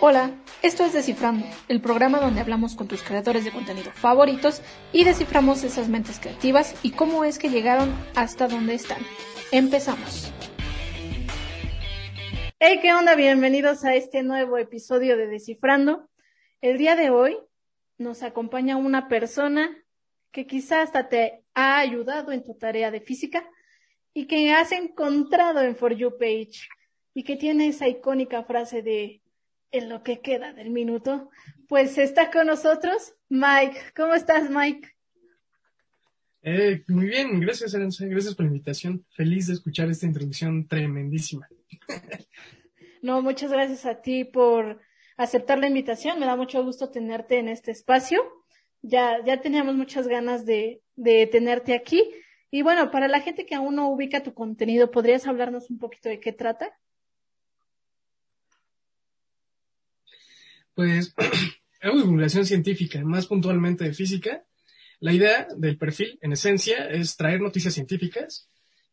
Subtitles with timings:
[0.00, 0.30] Hola,
[0.62, 5.64] esto es Descifrando, el programa donde hablamos con tus creadores de contenido favoritos y desciframos
[5.64, 9.02] esas mentes creativas y cómo es que llegaron hasta donde están.
[9.50, 10.32] Empezamos.
[12.60, 13.16] Hey, ¿qué onda?
[13.16, 16.08] Bienvenidos a este nuevo episodio de Descifrando.
[16.60, 17.36] El día de hoy
[17.96, 19.84] nos acompaña una persona
[20.30, 23.50] que quizá hasta te ha ayudado en tu tarea de física
[24.14, 26.68] y que has encontrado en For You Page
[27.14, 29.22] y que tiene esa icónica frase de
[29.70, 31.30] en lo que queda del minuto,
[31.68, 33.78] pues está con nosotros Mike.
[33.94, 34.88] ¿Cómo estás, Mike?
[36.42, 38.06] Eh, muy bien, gracias, Aranza.
[38.06, 39.04] Gracias por la invitación.
[39.10, 41.48] Feliz de escuchar esta introducción tremendísima.
[43.02, 44.80] no, muchas gracias a ti por
[45.16, 46.18] aceptar la invitación.
[46.18, 48.22] Me da mucho gusto tenerte en este espacio.
[48.80, 52.02] Ya, ya teníamos muchas ganas de, de tenerte aquí.
[52.50, 56.08] Y bueno, para la gente que aún no ubica tu contenido, ¿podrías hablarnos un poquito
[56.08, 56.78] de qué trata?
[60.78, 61.12] Pues
[61.82, 64.44] hago divulgación científica, más puntualmente de física.
[65.00, 68.48] La idea del perfil, en esencia, es traer noticias científicas,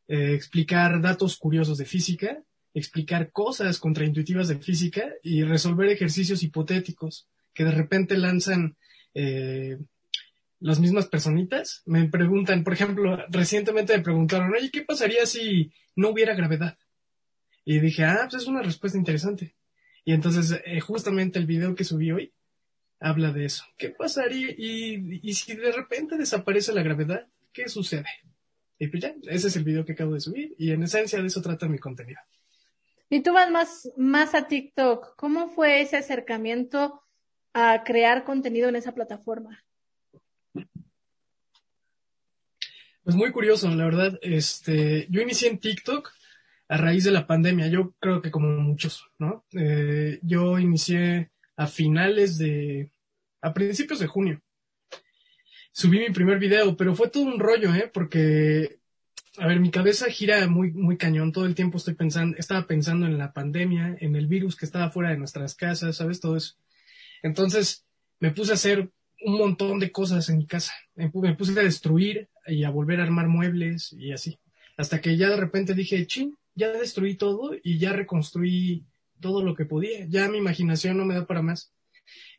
[0.08, 2.42] eh, explicar datos curiosos de física,
[2.74, 8.76] explicar cosas contraintuitivas de física y resolver ejercicios hipotéticos que de repente lanzan
[9.14, 9.78] eh,
[10.60, 11.84] las mismas personitas.
[11.86, 16.80] Me preguntan, por ejemplo, recientemente me preguntaron, oye, ¿qué pasaría si no hubiera gravedad?
[17.64, 19.54] Y dije, ah, pues es una respuesta interesante.
[20.06, 22.32] Y entonces, eh, justamente el video que subí hoy
[23.00, 23.66] habla de eso.
[23.78, 27.28] ¿Qué pasaría y, y, si de repente desaparece la gravedad?
[27.52, 28.06] ¿Qué sucede?
[28.78, 31.28] Y pues ya, ese es el video que acabo de subir y en esencia de
[31.28, 32.20] eso trata mi contenido.
[33.10, 35.16] Y tú vas más, más a TikTok.
[35.16, 37.02] ¿Cómo fue ese acercamiento
[37.54, 39.64] a crear contenido en esa plataforma?
[43.04, 44.20] Pues muy curioso, la verdad.
[44.22, 46.12] Este, yo inicié en TikTok
[46.68, 49.46] a raíz de la pandemia, yo creo que como muchos, ¿no?
[49.54, 52.92] Eh, yo inicié a finales de,
[53.42, 54.42] a principios de junio.
[55.72, 57.92] Subí mi primer video, pero fue todo un rollo, ¿eh?
[57.94, 58.80] Porque,
[59.38, 61.32] a ver, mi cabeza gira muy, muy cañón.
[61.32, 64.90] Todo el tiempo estoy pensando, estaba pensando en la pandemia, en el virus que estaba
[64.90, 66.20] fuera de nuestras casas, ¿sabes?
[66.22, 66.56] Todo eso.
[67.22, 67.86] Entonces,
[68.20, 68.90] me puse a hacer
[69.26, 70.74] un montón de cosas en mi casa.
[70.96, 74.40] Me puse a destruir y a volver a armar muebles y así.
[74.78, 78.86] Hasta que ya de repente dije, ching, ya destruí todo y ya reconstruí
[79.20, 80.06] todo lo que podía.
[80.08, 81.74] Ya mi imaginación no me da para más.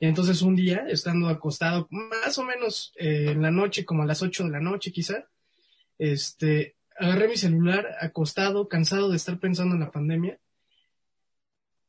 [0.00, 4.22] Entonces un día, estando acostado, más o menos eh, en la noche, como a las
[4.22, 5.28] 8 de la noche quizá,
[5.98, 10.38] este, agarré mi celular acostado, cansado de estar pensando en la pandemia.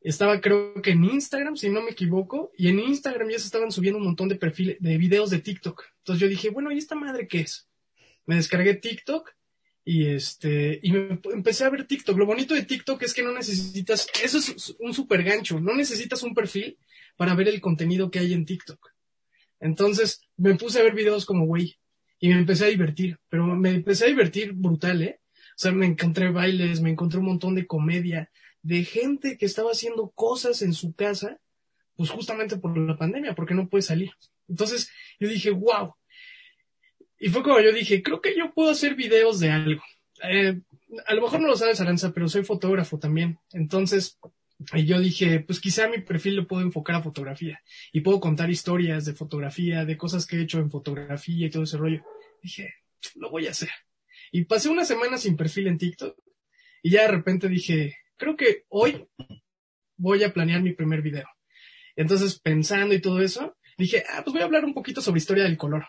[0.01, 3.71] Estaba creo que en Instagram, si no me equivoco, y en Instagram ya se estaban
[3.71, 5.83] subiendo un montón de perfiles, de videos de TikTok.
[5.99, 7.69] Entonces yo dije, bueno, ¿y esta madre qué es?
[8.25, 9.36] Me descargué TikTok
[9.89, 12.17] y este, y me empecé a ver TikTok.
[12.17, 16.23] Lo bonito de TikTok es que no necesitas, eso es un super gancho, no necesitas
[16.23, 16.77] un perfil
[17.15, 18.85] para ver el contenido que hay en TikTok.
[19.61, 21.77] Entonces me puse a ver videos como güey
[22.19, 25.21] y me empecé a divertir, pero me empecé a divertir brutal, ¿eh?
[25.55, 28.29] O sea, me encontré bailes, me encontré un montón de comedia,
[28.63, 31.39] de gente que estaba haciendo cosas en su casa,
[31.95, 34.11] pues justamente por la pandemia, porque no puede salir.
[34.49, 35.95] Entonces yo dije, wow,
[37.19, 39.81] y fue como yo dije, creo que yo puedo hacer videos de algo.
[40.23, 40.59] Eh,
[41.05, 43.39] a lo mejor no lo sabes, Aranza, pero soy fotógrafo también.
[43.51, 44.19] Entonces,
[44.73, 47.61] yo dije, pues quizá mi perfil lo puedo enfocar a fotografía
[47.91, 51.63] y puedo contar historias de fotografía, de cosas que he hecho en fotografía y todo
[51.63, 52.03] ese rollo.
[52.41, 52.73] Dije,
[53.15, 53.69] lo voy a hacer.
[54.31, 56.17] Y pasé una semana sin perfil en TikTok
[56.83, 59.07] y ya de repente dije, creo que hoy
[59.95, 61.27] voy a planear mi primer video.
[61.95, 65.43] Entonces, pensando y todo eso, dije, ah, pues voy a hablar un poquito sobre historia
[65.43, 65.85] del color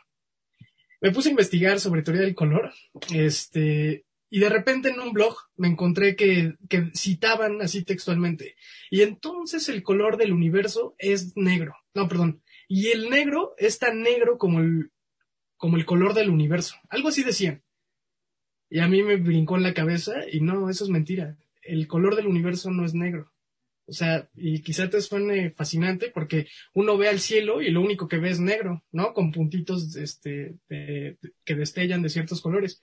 [1.01, 2.73] me puse a investigar sobre teoría del color,
[3.15, 8.57] este, y de repente en un blog me encontré que, que citaban así textualmente.
[8.91, 11.75] Y entonces el color del universo es negro.
[11.95, 12.43] No, perdón.
[12.69, 14.91] Y el negro es tan negro como el,
[15.57, 16.77] como el color del universo.
[16.91, 17.63] Algo así decían.
[18.69, 21.39] Y a mí me brincó en la cabeza y no, eso es mentira.
[21.63, 23.33] El color del universo no es negro.
[23.88, 28.06] O sea, y quizá te suene fascinante porque uno ve al cielo y lo único
[28.06, 29.14] que ve es negro, ¿no?
[29.14, 32.82] Con puntitos este, que destellan de ciertos colores.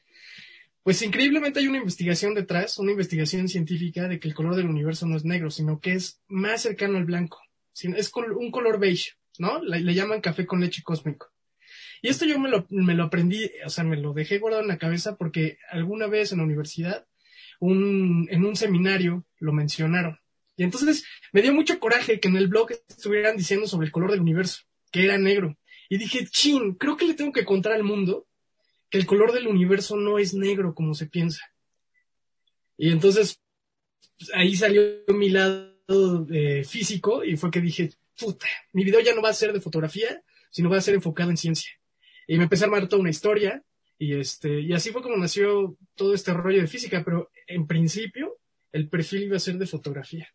[0.81, 5.05] Pues increíblemente hay una investigación detrás, una investigación científica de que el color del universo
[5.05, 7.39] no es negro, sino que es más cercano al blanco.
[7.73, 9.63] Es un color beige, ¿no?
[9.63, 11.31] Le, llaman café con leche cósmico.
[12.01, 14.69] Y esto yo me lo, me lo aprendí, o sea, me lo dejé guardado en
[14.69, 17.05] la cabeza porque alguna vez en la universidad,
[17.59, 20.19] un, en un seminario, lo mencionaron
[20.57, 24.11] y entonces me dio mucho coraje que en el blog estuvieran diciendo sobre el color
[24.11, 25.57] del universo, que era negro.
[25.89, 28.27] Y dije, chin, creo que le tengo que contar al mundo
[28.89, 31.41] que el color del universo no es negro como se piensa.
[32.77, 33.41] Y entonces
[34.17, 39.13] pues, ahí salió mi lado eh, físico y fue que dije, puta, mi video ya
[39.13, 41.71] no va a ser de fotografía, sino va a ser enfocado en ciencia.
[42.27, 43.63] Y me empecé a armar toda una historia
[43.97, 48.39] y este, y así fue como nació todo este rollo de física, pero en principio
[48.71, 50.33] el perfil iba a ser de fotografía.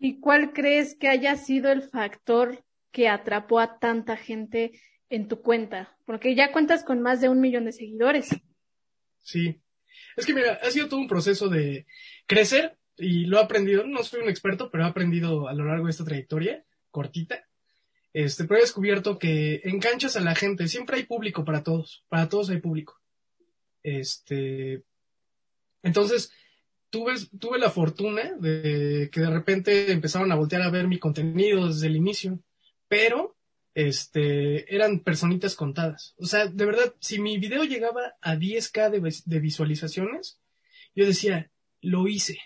[0.00, 4.72] ¿Y cuál crees que haya sido el factor que atrapó a tanta gente
[5.10, 5.94] en tu cuenta?
[6.06, 8.30] Porque ya cuentas con más de un millón de seguidores.
[9.22, 9.60] Sí.
[10.16, 11.86] Es que mira, ha sido todo un proceso de
[12.26, 13.86] crecer y lo he aprendido.
[13.86, 17.46] No soy un experto, pero he aprendido a lo largo de esta trayectoria cortita.
[18.14, 20.66] Este, pero he descubierto que enganchas a la gente.
[20.66, 22.04] Siempre hay público para todos.
[22.08, 22.98] Para todos hay público.
[23.82, 24.82] Este,
[25.82, 26.32] entonces,
[26.90, 31.68] tuve, tuve la fortuna de que de repente empezaron a voltear a ver mi contenido
[31.68, 32.40] desde el inicio,
[32.88, 33.36] pero
[33.74, 36.14] este, eran personitas contadas.
[36.18, 40.40] O sea, de verdad, si mi video llegaba a 10k de, visualizaciones,
[40.94, 41.50] yo decía,
[41.80, 42.38] lo hice.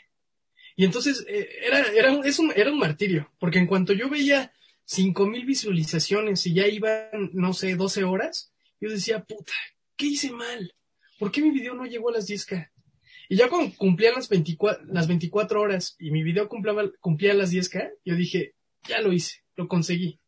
[0.76, 4.52] Y entonces eh, era, era, un, era un martirio, porque en cuanto yo veía
[4.84, 9.52] 5000 visualizaciones y ya iban, no sé, 12 horas, yo decía, puta,
[9.96, 10.74] ¿qué hice mal?
[11.18, 12.70] ¿Por qué mi video no llegó a las 10k?
[13.28, 17.52] Y ya cuando cumplían las 24, las 24 horas y mi video cumplía, cumplía las
[17.52, 18.54] 10K, yo dije,
[18.88, 20.20] ya lo hice, lo conseguí.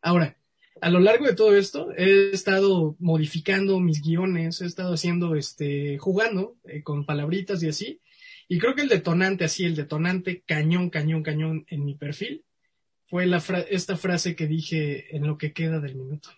[0.00, 0.38] Ahora,
[0.80, 5.98] a lo largo de todo esto, he estado modificando mis guiones, he estado haciendo, este,
[5.98, 8.00] jugando eh, con palabritas y así.
[8.48, 12.44] Y creo que el detonante, así, el detonante cañón, cañón, cañón en mi perfil,
[13.06, 13.38] fue la
[13.70, 16.30] esta frase que dije en lo que queda del minuto.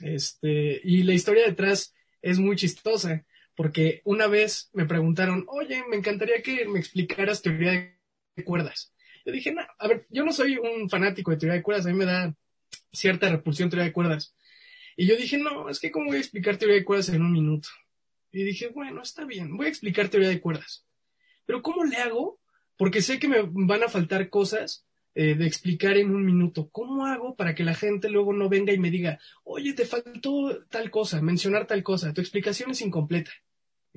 [0.00, 3.24] Este, y la historia detrás es muy chistosa
[3.58, 7.92] porque una vez me preguntaron, oye, me encantaría que me explicaras teoría
[8.36, 8.94] de cuerdas.
[9.26, 11.88] Yo dije, no, a ver, yo no soy un fanático de teoría de cuerdas, a
[11.88, 12.32] mí me da
[12.92, 14.36] cierta repulsión teoría de cuerdas.
[14.96, 17.32] Y yo dije, no, es que cómo voy a explicar teoría de cuerdas en un
[17.32, 17.68] minuto.
[18.30, 20.86] Y dije, bueno, está bien, voy a explicar teoría de cuerdas.
[21.44, 22.38] Pero ¿cómo le hago?
[22.76, 26.68] Porque sé que me van a faltar cosas eh, de explicar en un minuto.
[26.70, 30.64] ¿Cómo hago para que la gente luego no venga y me diga, oye, te faltó
[30.70, 33.32] tal cosa, mencionar tal cosa, tu explicación es incompleta?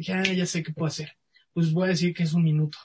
[0.01, 1.15] Dije, ah, ya sé qué puedo hacer.
[1.53, 2.79] Pues voy a decir que es un minuto.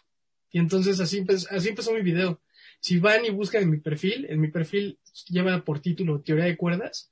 [0.50, 2.42] Y entonces así, así empezó mi video.
[2.78, 4.98] Si van y buscan en mi perfil, en mi perfil
[5.30, 7.10] lleva por título Teoría de Cuerdas.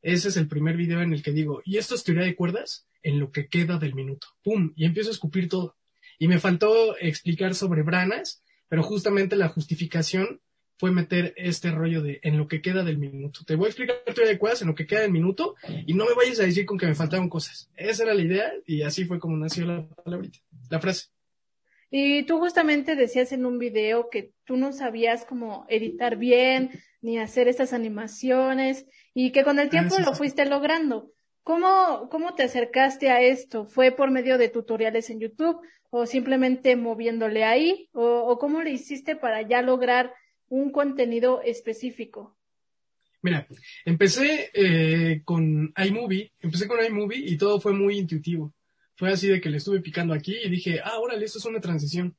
[0.00, 2.88] Ese es el primer video en el que digo, ¿y esto es teoría de cuerdas?
[3.02, 4.26] En lo que queda del minuto.
[4.42, 4.72] ¡Pum!
[4.74, 5.76] Y empiezo a escupir todo.
[6.18, 10.40] Y me faltó explicar sobre branas, pero justamente la justificación
[10.82, 13.44] fue meter este rollo de en lo que queda del minuto.
[13.46, 15.54] Te voy a explicar teoría de cuerdas en lo que queda del minuto
[15.86, 17.70] y no me vayas a decir con que me faltaron cosas.
[17.76, 20.40] Esa era la idea y así fue como nació la palabrita,
[20.70, 21.06] la frase.
[21.88, 27.16] Y tú justamente decías en un video que tú no sabías cómo editar bien ni
[27.16, 28.84] hacer estas animaciones
[29.14, 31.12] y que con el ah, tiempo lo fuiste logrando.
[31.44, 33.66] ¿Cómo, ¿Cómo te acercaste a esto?
[33.66, 37.88] ¿Fue por medio de tutoriales en YouTube o simplemente moviéndole ahí?
[37.92, 40.12] ¿O, o cómo le hiciste para ya lograr
[40.52, 42.36] un contenido específico?
[43.22, 43.46] Mira,
[43.86, 48.52] empecé eh, con iMovie, empecé con iMovie y todo fue muy intuitivo.
[48.94, 51.60] Fue así de que le estuve picando aquí y dije, ah, órale, esto es una
[51.60, 52.14] transición.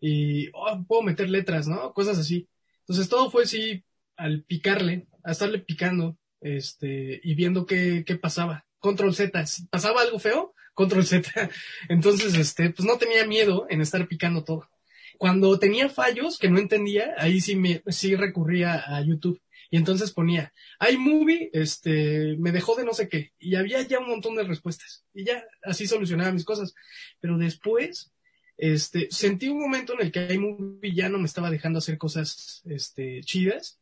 [0.00, 1.92] Y oh, puedo meter letras, ¿no?
[1.92, 2.48] Cosas así.
[2.80, 3.84] Entonces todo fue así
[4.16, 8.64] al picarle, a estarle picando, este, y viendo qué, qué pasaba.
[8.78, 9.44] Control Z.
[9.44, 11.30] Si pasaba algo feo, control Z.
[11.90, 14.70] Entonces, este, pues no tenía miedo en estar picando todo.
[15.18, 19.40] Cuando tenía fallos que no entendía, ahí sí me, sí recurría a YouTube.
[19.70, 20.52] Y entonces ponía,
[20.90, 23.32] iMovie, este, me dejó de no sé qué.
[23.38, 25.04] Y había ya un montón de respuestas.
[25.12, 26.74] Y ya, así solucionaba mis cosas.
[27.20, 28.12] Pero después,
[28.56, 32.62] este, sentí un momento en el que iMovie ya no me estaba dejando hacer cosas,
[32.64, 33.80] este, chidas.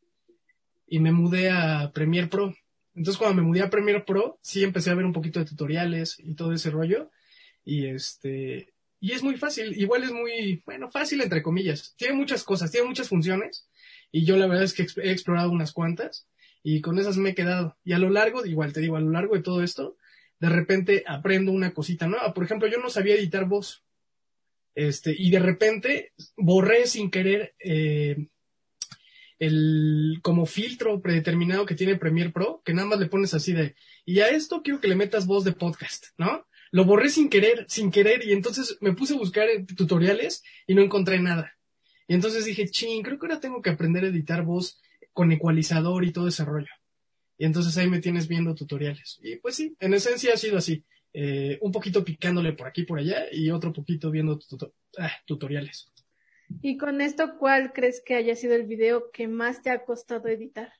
[0.88, 2.54] Y me mudé a Premiere Pro.
[2.94, 6.16] Entonces cuando me mudé a Premiere Pro, sí empecé a ver un poquito de tutoriales
[6.18, 7.10] y todo ese rollo.
[7.62, 11.94] Y este, y es muy fácil, igual es muy, bueno, fácil entre comillas.
[11.96, 13.68] Tiene muchas cosas, tiene muchas funciones
[14.10, 16.28] y yo la verdad es que he explorado unas cuantas
[16.62, 17.76] y con esas me he quedado.
[17.84, 19.96] Y a lo largo, igual te digo, a lo largo de todo esto,
[20.40, 22.34] de repente aprendo una cosita nueva.
[22.34, 23.84] Por ejemplo, yo no sabía editar voz.
[24.74, 28.28] Este, y de repente borré sin querer eh,
[29.38, 33.74] el como filtro predeterminado que tiene Premiere Pro, que nada más le pones así de,
[34.04, 36.46] y a esto quiero que le metas voz de podcast, ¿no?
[36.70, 40.82] Lo borré sin querer, sin querer, y entonces me puse a buscar tutoriales y no
[40.82, 41.56] encontré nada.
[42.08, 44.80] Y entonces dije, ching, creo que ahora tengo que aprender a editar voz
[45.12, 46.70] con ecualizador y todo ese rollo.
[47.38, 49.18] Y entonces ahí me tienes viendo tutoriales.
[49.22, 50.84] Y pues sí, en esencia ha sido así.
[51.12, 54.38] Eh, un poquito picándole por aquí por allá y otro poquito viendo
[54.98, 55.90] ah, tutoriales.
[56.60, 60.28] Y con esto, ¿cuál crees que haya sido el video que más te ha costado
[60.28, 60.72] editar?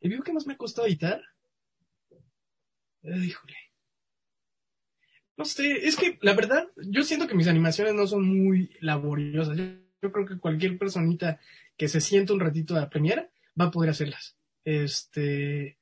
[0.00, 1.22] ¿El video que más me ha costado editar?
[3.02, 3.56] Híjole.
[5.36, 9.56] No sé, es que la verdad, yo siento que mis animaciones no son muy laboriosas.
[9.56, 11.40] Yo, creo que cualquier personita
[11.76, 13.30] que se sienta un ratito a premiar
[13.60, 14.36] va a poder hacerlas.
[14.64, 15.78] Este,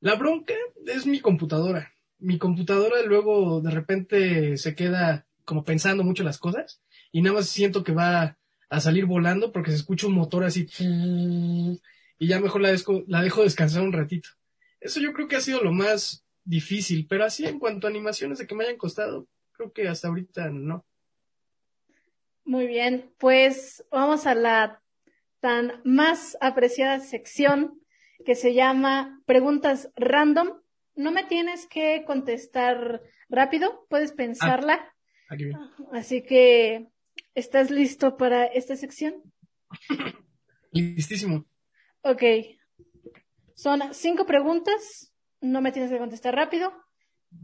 [0.00, 0.54] la bronca
[0.86, 1.92] es mi computadora.
[2.18, 6.80] Mi computadora luego de repente se queda como pensando mucho las cosas
[7.12, 10.66] y nada más siento que va a salir volando porque se escucha un motor así
[10.78, 14.30] y ya mejor la dejo descansar un ratito.
[14.84, 18.36] Eso yo creo que ha sido lo más difícil, pero así en cuanto a animaciones
[18.36, 20.84] de que me hayan costado, creo que hasta ahorita no.
[22.44, 24.82] Muy bien, pues vamos a la
[25.40, 27.80] tan más apreciada sección
[28.26, 30.60] que se llama Preguntas Random.
[30.96, 33.00] No me tienes que contestar
[33.30, 34.74] rápido, puedes pensarla.
[34.74, 34.94] Ah,
[35.30, 35.58] aquí bien.
[35.92, 36.88] Así que,
[37.34, 39.22] ¿estás listo para esta sección?
[40.72, 41.46] Listísimo.
[42.02, 42.22] Ok.
[43.54, 45.12] Son cinco preguntas.
[45.40, 46.72] No me tienes que contestar rápido.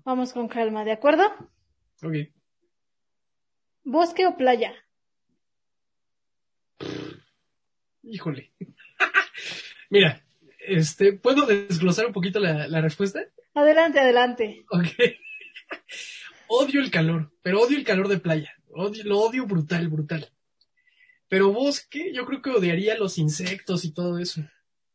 [0.05, 1.25] Vamos con calma, ¿de acuerdo?
[2.03, 2.15] Ok.
[3.85, 4.73] ¿Bosque o playa?
[8.03, 8.53] Híjole.
[9.91, 10.23] Mira,
[10.61, 13.21] este, ¿puedo desglosar un poquito la, la respuesta?
[13.55, 14.65] Adelante, adelante.
[14.71, 14.87] Ok.
[16.49, 18.53] odio el calor, pero odio el calor de playa.
[18.73, 20.31] Odio, lo odio brutal, brutal.
[21.29, 24.43] Pero bosque, yo creo que odiaría los insectos y todo eso.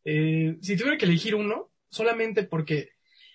[0.06, 2.92] Eh, si tuviera que elegir uno, solamente porque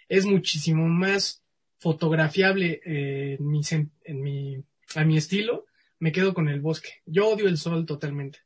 [0.09, 1.45] es muchísimo más
[1.79, 5.67] fotografiable eh, en, mi, a mi estilo,
[5.99, 7.03] me quedo con el bosque.
[7.07, 8.41] Yo odio el sol totalmente.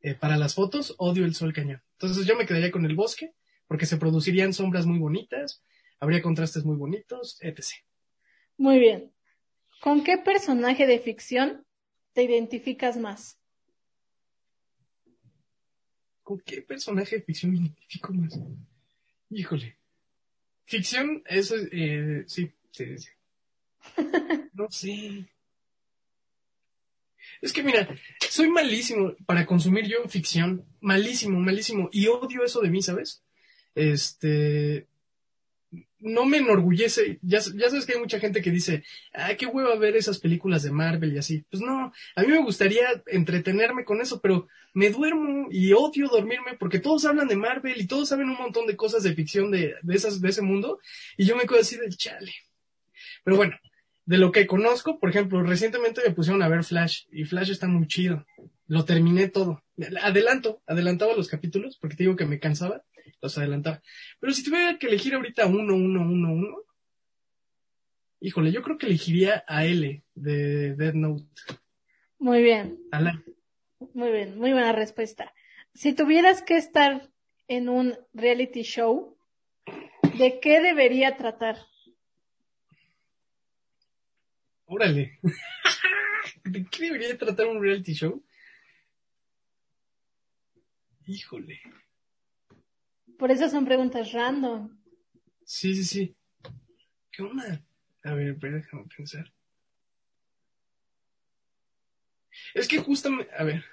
[0.00, 1.82] Eh, para las fotos, odio el sol cañón.
[1.92, 3.32] Entonces yo me quedaría con el bosque,
[3.68, 5.62] porque se producirían sombras muy bonitas,
[6.00, 7.64] habría contrastes muy bonitos, etc.
[8.56, 9.12] Muy bien.
[9.80, 11.64] ¿Con qué personaje de ficción
[12.12, 13.38] te identificas más?
[16.22, 18.38] ¿Con qué personaje de ficción me identifico más?
[19.30, 19.76] Híjole.
[20.64, 23.08] Ficción, eso, eh, sí, sí, sí.
[24.54, 25.28] No sé.
[27.40, 27.88] Es que mira,
[28.30, 30.64] soy malísimo para consumir yo ficción.
[30.80, 31.88] Malísimo, malísimo.
[31.92, 33.22] Y odio eso de mí, ¿sabes?
[33.74, 34.86] Este.
[36.02, 37.18] No me enorgullece.
[37.22, 40.62] Ya, ya sabes que hay mucha gente que dice, ah, qué hueva ver esas películas
[40.62, 41.44] de Marvel y así.
[41.50, 46.56] Pues no, a mí me gustaría entretenerme con eso, pero me duermo y odio dormirme
[46.58, 49.74] porque todos hablan de Marvel y todos saben un montón de cosas de ficción de,
[49.82, 50.80] de, esas, de ese mundo.
[51.16, 52.32] Y yo me quedo así del chale.
[53.24, 53.56] Pero bueno,
[54.04, 57.68] de lo que conozco, por ejemplo, recientemente me pusieron a ver Flash y Flash está
[57.68, 58.26] muy chido.
[58.66, 59.62] Lo terminé todo.
[60.02, 62.82] Adelanto, adelantaba los capítulos porque te digo que me cansaba,
[63.20, 63.82] los adelantaba.
[64.20, 66.56] Pero si tuviera que elegir ahorita uno, uno, uno, uno,
[68.20, 71.26] híjole, yo creo que elegiría a L de Dead Note.
[72.18, 72.78] Muy bien.
[72.92, 73.22] Ala.
[73.94, 75.34] Muy bien, muy buena respuesta.
[75.74, 77.10] Si tuvieras que estar
[77.48, 79.18] en un reality show,
[80.18, 81.56] ¿de qué debería tratar?
[84.66, 85.18] Órale.
[86.44, 88.22] ¿De qué debería tratar un reality show?
[91.06, 91.60] Híjole.
[93.18, 94.78] Por eso son preguntas random.
[95.44, 96.16] Sí, sí, sí.
[97.10, 97.62] ¿Qué onda?
[98.04, 99.32] A ver, déjame pensar.
[102.54, 103.64] Es que justamente, a ver.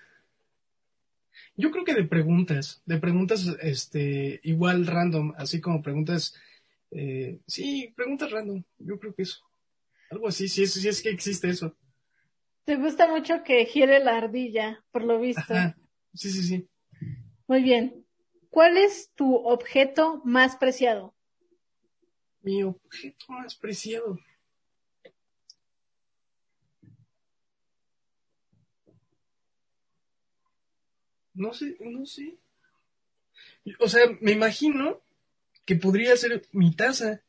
[1.56, 6.36] Yo creo que de preguntas, de preguntas, este, igual random, así como preguntas,
[6.92, 8.64] eh, sí, preguntas random.
[8.78, 9.40] Yo creo que eso.
[10.12, 11.76] Algo así, sí, sí es que existe eso.
[12.66, 15.42] Te gusta mucho que gire la ardilla, por lo visto.
[15.54, 15.78] Ajá.
[16.14, 16.68] Sí, sí, sí.
[17.48, 18.06] Muy bien.
[18.50, 21.14] ¿Cuál es tu objeto más preciado?
[22.42, 24.18] Mi objeto más preciado.
[31.34, 32.38] No sé, no sé.
[33.80, 35.02] O sea, me imagino
[35.66, 37.22] que podría ser mi taza.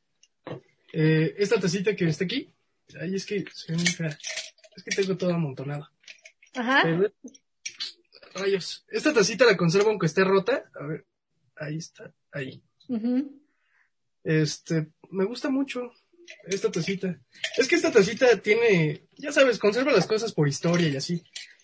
[0.93, 2.53] Eh, esta tacita que está aquí.
[3.00, 4.19] Ay, es que soy muy fea.
[4.77, 5.89] Es que tengo todo amontonado.
[6.55, 6.81] Ajá.
[6.83, 7.12] Pero,
[8.35, 8.85] rayos.
[8.89, 10.71] Esta tacita la conservo aunque esté rota.
[10.75, 11.05] A ver,
[11.61, 12.62] ahí está, ahí.
[14.25, 15.93] Este, me gusta mucho
[16.47, 17.21] esta tacita.
[17.57, 21.23] Es que esta tacita tiene, ya sabes, conserva las cosas por historia y así.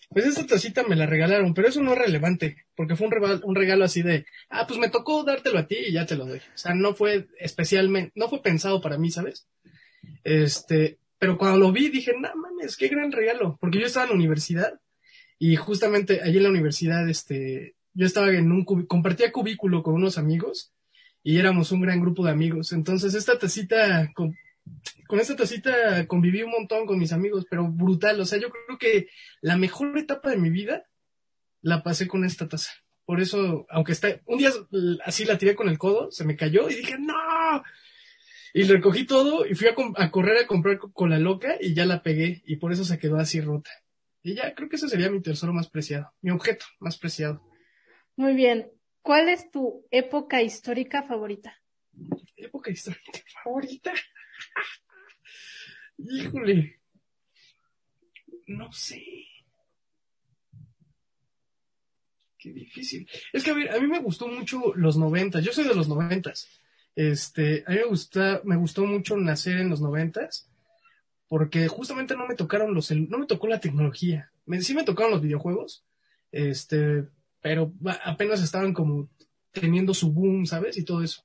[0.09, 3.41] Pues esta tacita me la regalaron, pero eso no es relevante, porque fue un regalo,
[3.43, 6.25] un regalo así de, ah, pues me tocó dártelo a ti y ya te lo
[6.25, 6.39] doy.
[6.39, 9.47] O sea, no fue especialmente, no fue pensado para mí, ¿sabes?
[10.23, 14.11] Este, pero cuando lo vi dije, no mames, qué gran regalo, porque yo estaba en
[14.11, 14.79] la universidad
[15.39, 19.95] y justamente allí en la universidad, este, yo estaba en un, cubi- compartía cubículo con
[19.95, 20.71] unos amigos
[21.23, 22.71] y éramos un gran grupo de amigos.
[22.71, 24.37] Entonces esta tacita, con,
[25.19, 28.21] esta tacita conviví un montón con mis amigos, pero brutal.
[28.21, 29.07] O sea, yo creo que
[29.41, 30.85] la mejor etapa de mi vida
[31.61, 32.71] la pasé con esta taza.
[33.03, 34.51] Por eso, aunque está, un día
[35.03, 37.63] así la tiré con el codo, se me cayó y dije, no.
[38.53, 42.03] Y recogí todo y fui a correr a comprar con la loca y ya la
[42.03, 43.71] pegué y por eso se quedó así rota.
[44.21, 47.41] Y ya, creo que ese sería mi tesoro más preciado, mi objeto más preciado.
[48.17, 48.71] Muy bien.
[49.01, 51.55] ¿Cuál es tu época histórica favorita?
[52.35, 53.11] ¿Época histórica
[53.43, 53.93] favorita?
[55.97, 56.81] Híjole.
[58.47, 59.03] No sé.
[62.39, 63.07] Qué difícil.
[63.31, 65.43] Es que a ver, a mí me gustó mucho los noventas.
[65.43, 66.47] Yo soy de los noventas.
[66.95, 70.49] Este, a mí me gusta, me gustó mucho nacer en los noventas
[71.27, 74.31] porque justamente no me tocaron los, no me tocó la tecnología.
[74.45, 75.85] Me, sí me tocaron los videojuegos,
[76.31, 77.07] este,
[77.47, 77.71] pero
[78.03, 79.09] apenas estaban como
[79.53, 80.77] teniendo su boom, ¿sabes?
[80.77, 81.23] Y todo eso.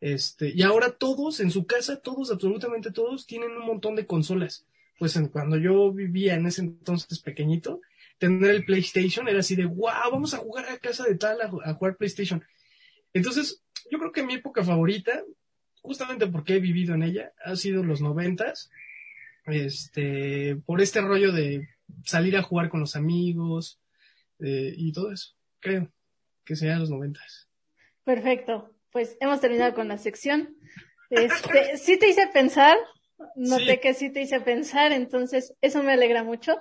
[0.00, 4.64] Este, y ahora todos en su casa, todos, absolutamente todos, tienen un montón de consolas.
[4.98, 7.82] Pues cuando yo vivía en ese entonces pequeñito,
[8.16, 11.74] tener el PlayStation era así de, wow, vamos a jugar a casa de tal, a
[11.74, 12.42] jugar PlayStation.
[13.12, 15.22] Entonces, yo creo que mi época favorita,
[15.82, 18.70] justamente porque he vivido en ella, ha sido los noventas
[19.44, 21.68] este, por este rollo de
[22.06, 23.78] salir a jugar con los amigos
[24.38, 25.34] eh, y todo eso.
[25.60, 25.92] Creo
[26.44, 27.48] que serían los noventas.
[28.04, 28.74] Perfecto.
[28.90, 30.56] Pues hemos terminado con la sección.
[31.10, 32.76] Este, sí te hice pensar,
[33.36, 36.58] noté que sí te hice pensar, entonces eso me alegra mucho.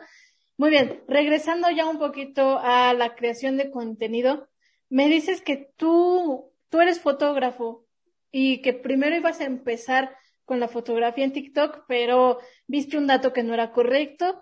[0.58, 4.50] Muy bien, regresando ya un poquito a la creación de contenido,
[4.89, 7.86] me dices que tú, tú eres fotógrafo
[8.32, 10.15] y que primero ibas a empezar
[10.46, 14.41] con la fotografía en TikTok, pero viste un dato que no era correcto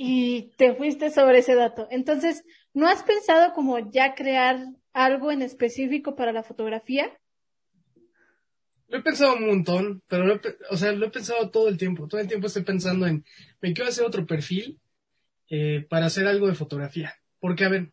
[0.00, 1.88] y te fuiste sobre ese dato.
[1.90, 7.10] Entonces, ¿no has pensado como ya crear algo en específico para la fotografía?
[8.86, 10.40] Lo he pensado un montón, pero lo he,
[10.70, 12.06] o sea, lo he pensado todo el tiempo.
[12.06, 13.24] Todo el tiempo estoy pensando en,
[13.60, 14.78] me quiero hacer otro perfil
[15.50, 17.16] eh, para hacer algo de fotografía.
[17.40, 17.90] Porque, a ver,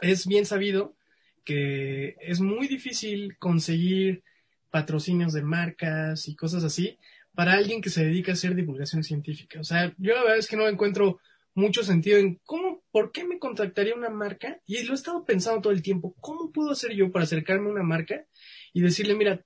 [0.00, 0.96] es bien sabido
[1.44, 4.24] que es muy difícil conseguir
[4.70, 6.98] patrocinios de marcas y cosas así
[7.34, 9.60] para alguien que se dedica a hacer divulgación científica.
[9.60, 11.20] O sea, yo la verdad es que no encuentro
[11.54, 15.60] mucho sentido en cómo, por qué me contactaría una marca y lo he estado pensando
[15.62, 18.24] todo el tiempo, ¿cómo puedo hacer yo para acercarme a una marca
[18.72, 19.44] y decirle, mira,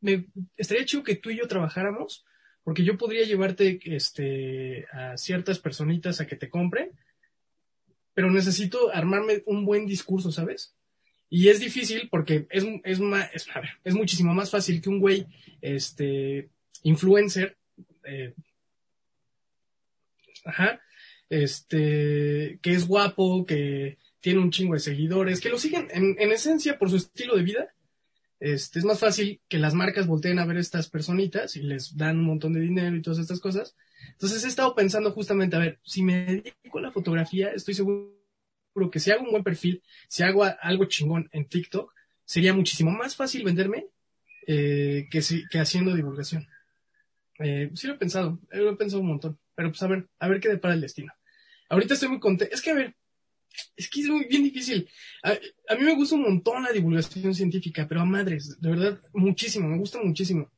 [0.00, 2.24] me estaría chido que tú y yo trabajáramos
[2.62, 6.90] porque yo podría llevarte este, a ciertas personitas a que te compren,
[8.12, 10.74] pero necesito armarme un buen discurso, ¿sabes?
[11.28, 13.00] Y es difícil porque es, es,
[13.32, 13.48] es,
[13.84, 15.26] es muchísimo más fácil que un güey,
[15.60, 16.50] este,
[16.82, 17.56] influencer,
[18.04, 18.34] eh,
[20.44, 20.80] ajá,
[21.28, 26.32] este, que es guapo, que tiene un chingo de seguidores, que lo siguen en, en
[26.32, 27.68] esencia por su estilo de vida.
[28.38, 31.96] Este, es más fácil que las marcas volteen a ver a estas personitas y les
[31.96, 33.76] dan un montón de dinero y todas estas cosas.
[34.12, 38.14] Entonces he estado pensando justamente, a ver, si me dedico a la fotografía, estoy seguro
[38.92, 43.16] que si hago un buen perfil, si hago algo chingón en TikTok, sería muchísimo más
[43.16, 43.86] fácil venderme
[44.46, 46.46] eh, que, si, que haciendo divulgación.
[47.38, 50.08] Eh, sí lo he pensado, eh, lo he pensado un montón, pero pues a ver,
[50.18, 51.12] a ver qué depara el destino.
[51.68, 52.96] Ahorita estoy muy contento, es que a ver,
[53.76, 54.88] es que es muy bien difícil.
[55.22, 59.68] A, mí me gusta un montón la divulgación científica, pero a madres, de verdad, muchísimo,
[59.68, 60.50] me gusta muchísimo.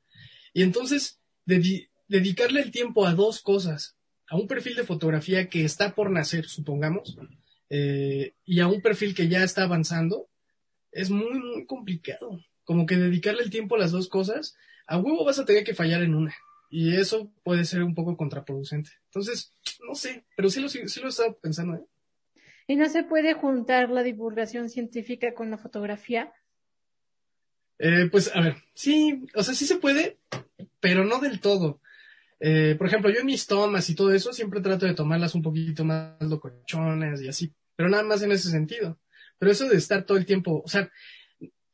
[0.53, 3.97] Y entonces, dedicarle el tiempo a dos cosas,
[4.29, 7.17] a un perfil de fotografía que está por nacer, supongamos,
[7.71, 10.29] eh, y a un perfil que ya está avanzando,
[10.93, 12.41] es muy, muy complicado.
[12.65, 15.75] Como que dedicarle el tiempo a las dos cosas, a huevo vas a tener que
[15.75, 16.35] fallar en una.
[16.71, 18.91] Y eso puede ser un poco contraproducente.
[19.07, 19.53] Entonces,
[19.87, 21.77] no sé, pero sí lo, sí, lo he estado pensando.
[21.77, 21.85] ¿eh?
[22.67, 26.33] ¿Y no se puede juntar la divulgación científica con la fotografía?
[27.79, 30.19] Eh, pues, a ver, sí, o sea, sí se puede,
[30.81, 31.81] pero no del todo.
[32.41, 35.43] Eh, por ejemplo, yo en mis tomas y todo eso siempre trato de tomarlas un
[35.43, 38.99] poquito más locochonas y así, pero nada más en ese sentido.
[39.39, 40.91] Pero eso de estar todo el tiempo, o sea,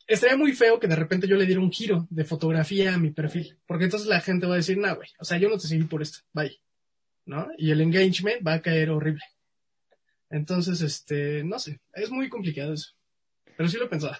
[0.06, 3.10] estaría muy feo que de repente yo le diera un giro de fotografía a mi
[3.10, 5.66] perfil, porque entonces la gente va a decir, no, güey, o sea, yo no te
[5.66, 6.60] seguí por esto, bye,
[7.26, 7.48] ¿no?
[7.56, 9.24] Y el engagement va a caer horrible.
[10.30, 12.92] Entonces, este, no sé, es muy complicado eso,
[13.56, 14.16] pero sí lo he pensado.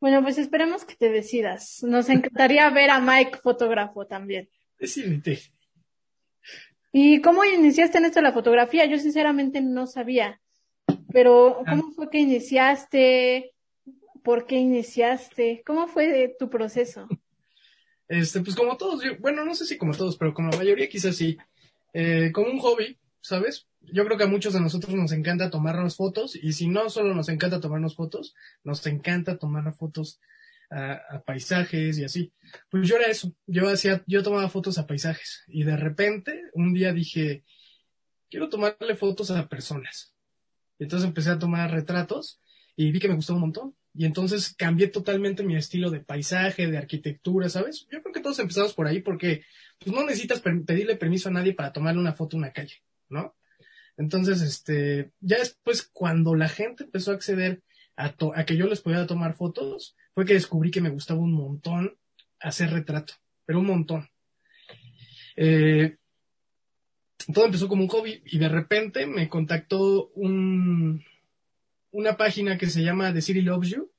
[0.00, 1.82] Bueno, pues esperemos que te decidas.
[1.82, 4.48] Nos encantaría ver a Mike fotógrafo también.
[4.78, 5.40] Decídete.
[6.90, 8.86] ¿Y cómo iniciaste en esto de la fotografía?
[8.86, 10.40] Yo sinceramente no sabía.
[11.12, 11.92] Pero, ¿cómo ah.
[11.94, 13.52] fue que iniciaste?
[14.22, 15.62] ¿Por qué iniciaste?
[15.64, 17.08] ¿Cómo fue tu proceso?
[18.08, 21.14] Este, pues como todos, bueno, no sé si como todos, pero como la mayoría quizás
[21.14, 21.38] sí.
[21.92, 23.68] Eh, como un hobby, ¿sabes?
[23.80, 27.14] Yo creo que a muchos de nosotros nos encanta tomarnos fotos y si no solo
[27.14, 30.20] nos encanta tomarnos fotos, nos encanta tomar fotos
[30.70, 32.32] a, paisajes y así.
[32.68, 36.72] Pues yo era eso, yo hacía, yo tomaba fotos a paisajes y de repente un
[36.72, 37.44] día dije,
[38.30, 40.14] quiero tomarle fotos a personas.
[40.78, 42.40] Entonces empecé a tomar retratos
[42.76, 43.76] y vi que me gustó un montón.
[43.94, 47.86] Y entonces cambié totalmente mi estilo de paisaje, de arquitectura, ¿sabes?
[47.90, 49.42] Yo creo que todos empezamos por ahí porque
[49.78, 53.34] pues no necesitas pedirle permiso a nadie para tomarle una foto en una calle, ¿no?
[53.96, 57.62] Entonces, este, ya después cuando la gente empezó a acceder
[57.96, 61.32] a, a que yo les podía tomar fotos, fue que descubrí que me gustaba un
[61.32, 61.98] montón
[62.40, 64.08] hacer retrato, pero un montón.
[65.36, 65.96] Eh,
[67.32, 70.69] todo empezó como un hobby y de repente me contactó un,
[72.00, 73.90] una página que se llama The City Loves You,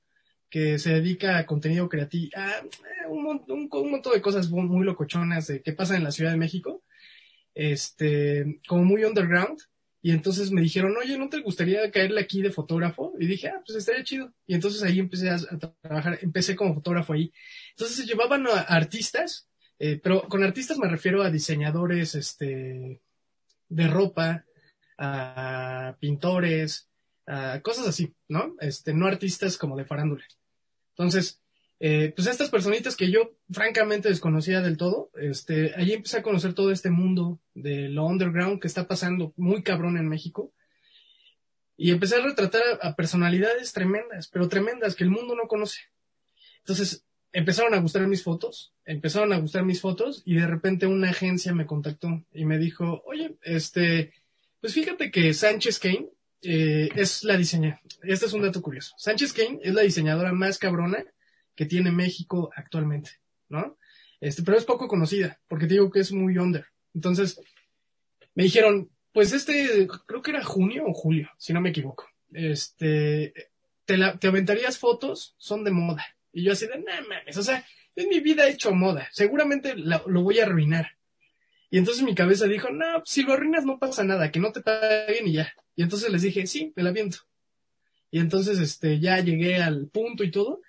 [0.49, 5.61] que se dedica a contenido creativo, a eh, un, montón de cosas muy locochonas de
[5.61, 6.83] que pasan en la Ciudad de México,
[7.55, 9.59] este, como muy underground.
[10.03, 13.13] Y entonces me dijeron, oye, ¿no te gustaría caerle aquí de fotógrafo?
[13.19, 14.33] Y dije, ah, pues estaría chido.
[14.47, 15.37] Y entonces ahí empecé a,
[15.81, 17.31] trabajar, empecé como fotógrafo ahí.
[17.69, 22.99] Entonces se llevaban a artistas, eh, pero con artistas me refiero a diseñadores, este,
[23.69, 24.43] de ropa,
[24.97, 26.90] a pintores,
[27.31, 28.55] a cosas así, ¿no?
[28.59, 30.25] Este, no artistas como de farándula.
[30.89, 31.41] Entonces,
[31.79, 36.53] eh, pues estas personitas que yo francamente desconocía del todo, este, allí empecé a conocer
[36.53, 40.53] todo este mundo de lo underground que está pasando muy cabrón en México.
[41.77, 45.79] Y empecé a retratar a, personalidades tremendas, pero tremendas que el mundo no conoce.
[46.59, 51.11] Entonces, empezaron a gustar mis fotos, empezaron a gustar mis fotos y de repente una
[51.11, 54.13] agencia me contactó y me dijo, oye, este,
[54.59, 56.09] pues fíjate que Sánchez Kane
[56.41, 60.57] eh, es la diseñadora, este es un dato curioso, Sánchez Kane es la diseñadora más
[60.57, 61.03] cabrona
[61.55, 63.11] que tiene México actualmente,
[63.49, 63.77] ¿no?
[64.19, 66.65] Este, pero es poco conocida, porque te digo que es muy under.
[66.93, 67.41] Entonces,
[68.35, 72.07] me dijeron, pues este, creo que era junio o julio, si no me equivoco.
[72.31, 73.33] Este,
[73.85, 76.05] te, aventarías fotos, son de moda.
[76.31, 79.75] Y yo así de, no mames, o sea, en mi vida he hecho moda, seguramente
[79.75, 80.91] lo voy a arruinar.
[81.69, 84.61] Y entonces mi cabeza dijo, no, si lo arruinas no pasa nada, que no te
[84.61, 85.53] paguen y ya.
[85.81, 87.17] Y entonces les dije, sí, me la viento.
[88.11, 90.61] Y entonces, este, ya llegué al punto y todo,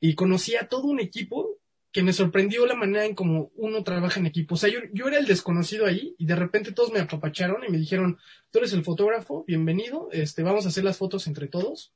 [0.00, 1.58] y conocí a todo un equipo
[1.92, 4.54] que me sorprendió la manera en cómo uno trabaja en equipo.
[4.54, 7.70] O sea, yo, yo era el desconocido ahí y de repente todos me apapacharon y
[7.70, 8.18] me dijeron,
[8.50, 11.92] tú eres el fotógrafo, bienvenido, este, vamos a hacer las fotos entre todos.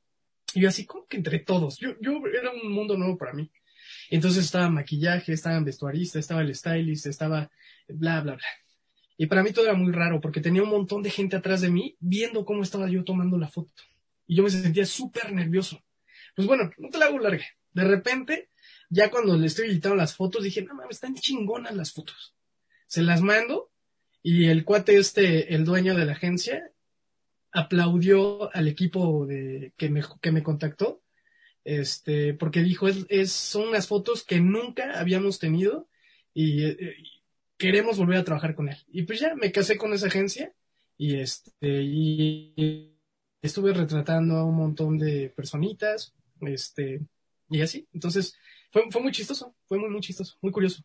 [0.53, 1.79] Y yo así, como que entre todos?
[1.79, 3.49] Yo, yo era un mundo nuevo para mí.
[4.11, 7.49] Entonces estaba maquillaje, estaba vestuarista, estaba el stylist, estaba
[7.87, 8.45] bla, bla, bla.
[9.21, 11.69] Y para mí todo era muy raro porque tenía un montón de gente atrás de
[11.69, 13.83] mí viendo cómo estaba yo tomando la foto.
[14.25, 15.79] Y yo me sentía súper nervioso.
[16.35, 17.45] Pues bueno, no te la hago larga.
[17.71, 18.49] De repente,
[18.89, 22.33] ya cuando le estoy editando las fotos, dije, no mames, están chingonas las fotos.
[22.87, 23.69] Se las mando
[24.23, 26.71] y el cuate este, el dueño de la agencia,
[27.51, 31.03] aplaudió al equipo de, que, me, que me contactó,
[31.63, 35.87] este, porque dijo, es, son unas fotos que nunca habíamos tenido
[36.33, 36.95] y, eh,
[37.61, 38.77] queremos volver a trabajar con él.
[38.91, 40.51] Y pues ya me casé con esa agencia
[40.97, 42.97] y este, y
[43.39, 47.01] estuve retratando a un montón de personitas, este,
[47.49, 47.87] y así.
[47.93, 48.35] Entonces,
[48.71, 50.81] fue, fue muy chistoso, fue muy, muy chistoso, muy curioso.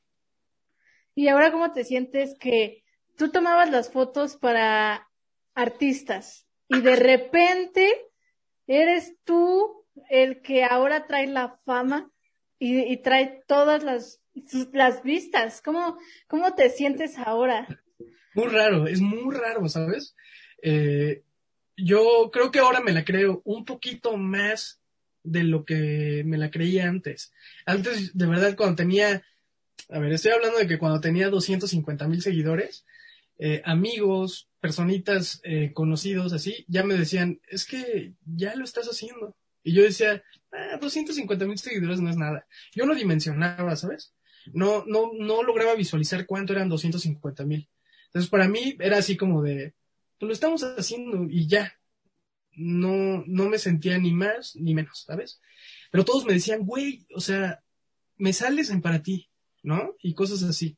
[1.15, 2.85] ¿Y ahora cómo te sientes que
[3.17, 5.09] tú tomabas las fotos para
[5.55, 7.91] artistas y de repente
[8.67, 12.11] eres tú el que ahora trae la fama
[12.59, 14.21] y, trae todas las,
[14.72, 15.62] las vistas?
[15.62, 17.66] ¿Cómo, ¿Cómo te sientes ahora?
[18.35, 20.14] Muy raro, es muy raro, ¿sabes?
[20.62, 21.22] Eh,
[21.77, 24.81] yo creo que ahora me la creo un poquito más
[25.22, 27.33] de lo que me la creía antes.
[27.64, 29.22] Antes, de verdad, cuando tenía,
[29.88, 32.87] a ver, estoy hablando de que cuando tenía 250 mil seguidores,
[33.38, 39.37] eh, amigos, personitas eh, conocidos así, ya me decían, es que ya lo estás haciendo.
[39.62, 40.22] Y yo decía,
[40.53, 42.46] ah, 250 mil seguidores no es nada.
[42.72, 44.14] Yo no dimensionaba, ¿sabes?
[44.53, 47.69] No, no, no lograba visualizar cuánto eran 250 mil.
[48.07, 49.75] Entonces, para mí era así como de,
[50.19, 51.79] pues lo estamos haciendo y ya
[52.57, 55.41] no, no me sentía ni más ni menos, ¿sabes?
[55.91, 57.63] Pero todos me decían, güey, o sea,
[58.17, 59.29] me sales en para ti,
[59.63, 59.95] ¿no?
[60.03, 60.77] Y cosas así.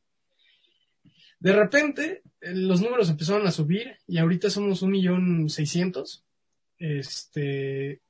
[1.40, 6.24] De repente, eh, los números empezaron a subir y ahorita somos un millón seiscientos.
[6.78, 8.00] Este,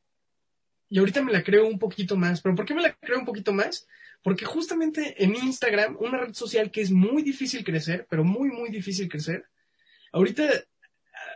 [0.89, 2.41] y ahorita me la creo un poquito más.
[2.41, 3.87] ¿Pero por qué me la creo un poquito más?
[4.29, 8.69] Porque justamente en Instagram, una red social que es muy difícil crecer, pero muy, muy
[8.69, 9.47] difícil crecer,
[10.13, 10.51] ahorita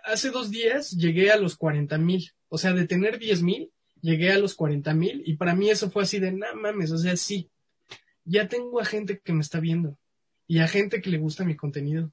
[0.05, 2.31] hace dos días llegué a los 40 mil.
[2.51, 5.91] O sea, de tener 10 mil, llegué a los 40 mil y para mí eso
[5.91, 7.49] fue así de, no mames, o sea, sí,
[8.27, 9.97] ya tengo a gente que me está viendo
[10.47, 12.13] y a gente que le gusta mi contenido.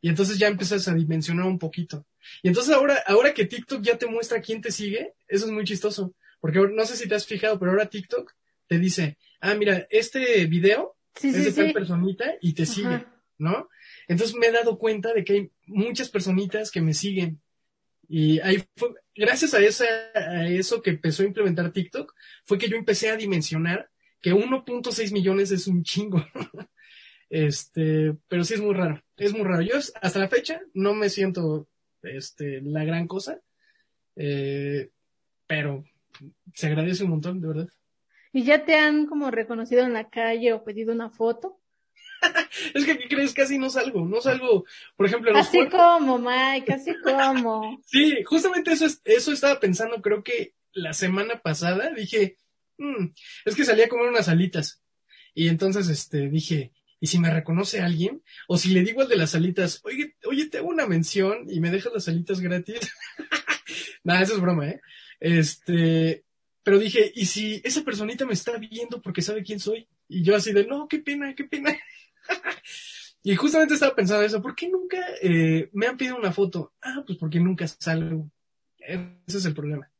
[0.00, 2.06] Y entonces ya empiezas a dimensionar un poquito.
[2.44, 5.64] Y entonces ahora, ahora que TikTok ya te muestra quién te sigue, eso es muy
[5.64, 6.14] chistoso.
[6.40, 8.32] Porque no sé si te has fijado, pero ahora TikTok
[8.72, 13.04] te dice, ah, mira, este video es de tal personita y te sigue,
[13.36, 13.68] ¿no?
[14.08, 17.38] Entonces me he dado cuenta de que hay muchas personitas que me siguen
[18.08, 22.70] Y ahí fue, gracias a, esa, a eso que empezó a implementar TikTok, fue que
[22.70, 23.90] yo empecé a dimensionar
[24.22, 26.24] que 1.6 millones es un chingo.
[27.28, 29.60] este, pero sí es muy raro, es muy raro.
[29.60, 31.68] Yo hasta la fecha no me siento,
[32.02, 33.38] este, la gran cosa,
[34.16, 34.88] eh,
[35.46, 35.84] pero
[36.54, 37.68] se agradece un montón, de verdad.
[38.32, 41.60] ¿Y ya te han como reconocido en la calle o pedido una foto?
[42.74, 43.34] es que, ¿qué crees?
[43.34, 44.64] Casi no salgo, no salgo,
[44.96, 47.80] por ejemplo, los Así como, Mike, así como.
[47.84, 52.38] sí, justamente eso, eso estaba pensando, creo que la semana pasada dije,
[52.78, 53.06] mm,
[53.44, 54.82] es que salía a comer unas alitas.
[55.34, 58.22] Y entonces, este, dije, ¿y si me reconoce alguien?
[58.48, 61.60] O si le digo al de las alitas, oye, oye, te hago una mención y
[61.60, 62.92] me dejas las alitas gratis.
[64.04, 64.80] Nada, eso es broma, ¿eh?
[65.20, 66.24] Este,
[66.62, 69.88] pero dije, ¿y si esa personita me está viendo porque sabe quién soy?
[70.08, 71.76] Y yo así de, no, qué pena, qué pena.
[73.22, 76.72] y justamente estaba pensando eso, ¿por qué nunca eh, me han pedido una foto?
[76.80, 78.30] Ah, pues porque nunca salgo.
[78.78, 79.90] Ese es el problema.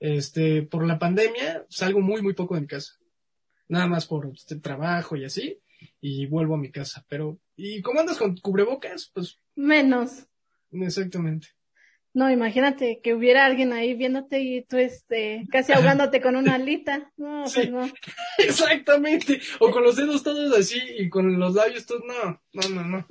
[0.00, 2.94] Este, por la pandemia salgo muy, muy poco de mi casa.
[3.68, 5.60] Nada más por este trabajo y así,
[6.00, 7.04] y vuelvo a mi casa.
[7.08, 9.10] Pero, ¿y cómo andas con cubrebocas?
[9.14, 9.38] Pues.
[9.54, 10.26] Menos.
[10.72, 11.48] Exactamente.
[12.14, 17.10] No, imagínate que hubiera alguien ahí viéndote y tú este, casi ahogándote con una alita.
[17.16, 17.90] No, pues no.
[18.38, 19.40] Exactamente.
[19.60, 22.02] O con los dedos todos así y con los labios todos.
[22.04, 23.06] No, no, no, no.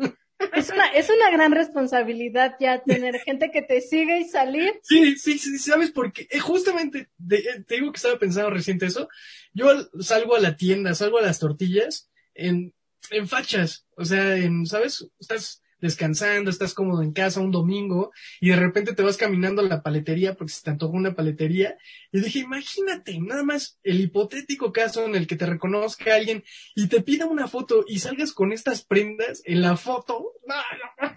[0.54, 4.74] Es una, es una gran responsabilidad ya tener gente que te sigue y salir.
[4.82, 5.92] Sí, sí, sí, ¿sabes?
[5.92, 9.08] Porque eh, justamente eh, te digo que estaba pensando reciente eso.
[9.54, 9.68] Yo
[10.00, 12.74] salgo a la tienda, salgo a las tortillas en,
[13.12, 13.86] en fachas.
[13.96, 15.08] O sea, en, ¿sabes?
[15.20, 19.66] Estás descansando, estás cómodo en casa un domingo y de repente te vas caminando a
[19.66, 21.78] la paletería porque se te antojó una paletería.
[22.12, 26.44] Y dije, imagínate, nada más el hipotético caso en el que te reconozca alguien
[26.76, 30.34] y te pida una foto y salgas con estas prendas en la foto.
[30.46, 30.56] No,
[31.02, 31.16] no,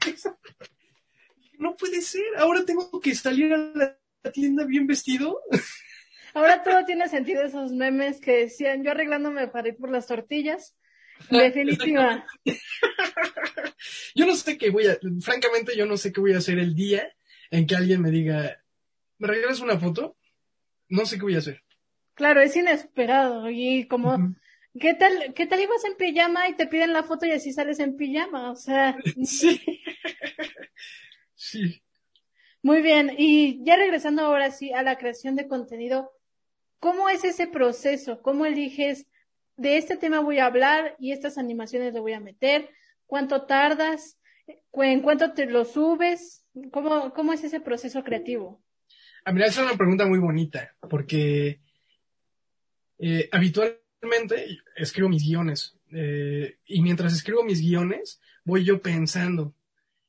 [1.58, 2.24] no puede ser.
[2.38, 3.98] Ahora tengo que salir a la
[4.32, 5.40] tienda bien vestido.
[6.32, 10.74] Ahora todo tiene sentido esos memes que decían yo arreglándome para ir por las tortillas
[11.30, 12.26] Definitiva.
[14.14, 16.74] yo no sé qué voy a, francamente yo no sé qué voy a hacer el
[16.74, 17.12] día
[17.50, 18.62] en que alguien me diga,
[19.18, 20.16] ¿me regalas una foto?
[20.88, 21.62] No sé qué voy a hacer.
[22.14, 24.36] Claro, es inesperado y como,
[24.78, 27.80] ¿qué tal, qué tal ibas en pijama y te piden la foto y así sales
[27.80, 28.50] en pijama?
[28.50, 28.96] O sea.
[29.24, 29.60] Sí.
[31.34, 31.82] sí.
[32.62, 36.12] Muy bien, y ya regresando ahora sí a la creación de contenido,
[36.78, 38.22] ¿cómo es ese proceso?
[38.22, 39.06] ¿Cómo eliges
[39.56, 42.70] de este tema voy a hablar y estas animaciones le voy a meter,
[43.06, 44.18] cuánto tardas,
[44.72, 48.62] en cuánto te lo subes, cómo, cómo es ese proceso creativo.
[49.24, 51.60] A ah, mí es una pregunta muy bonita, porque
[52.98, 59.54] eh, habitualmente escribo mis guiones eh, y mientras escribo mis guiones voy yo pensando,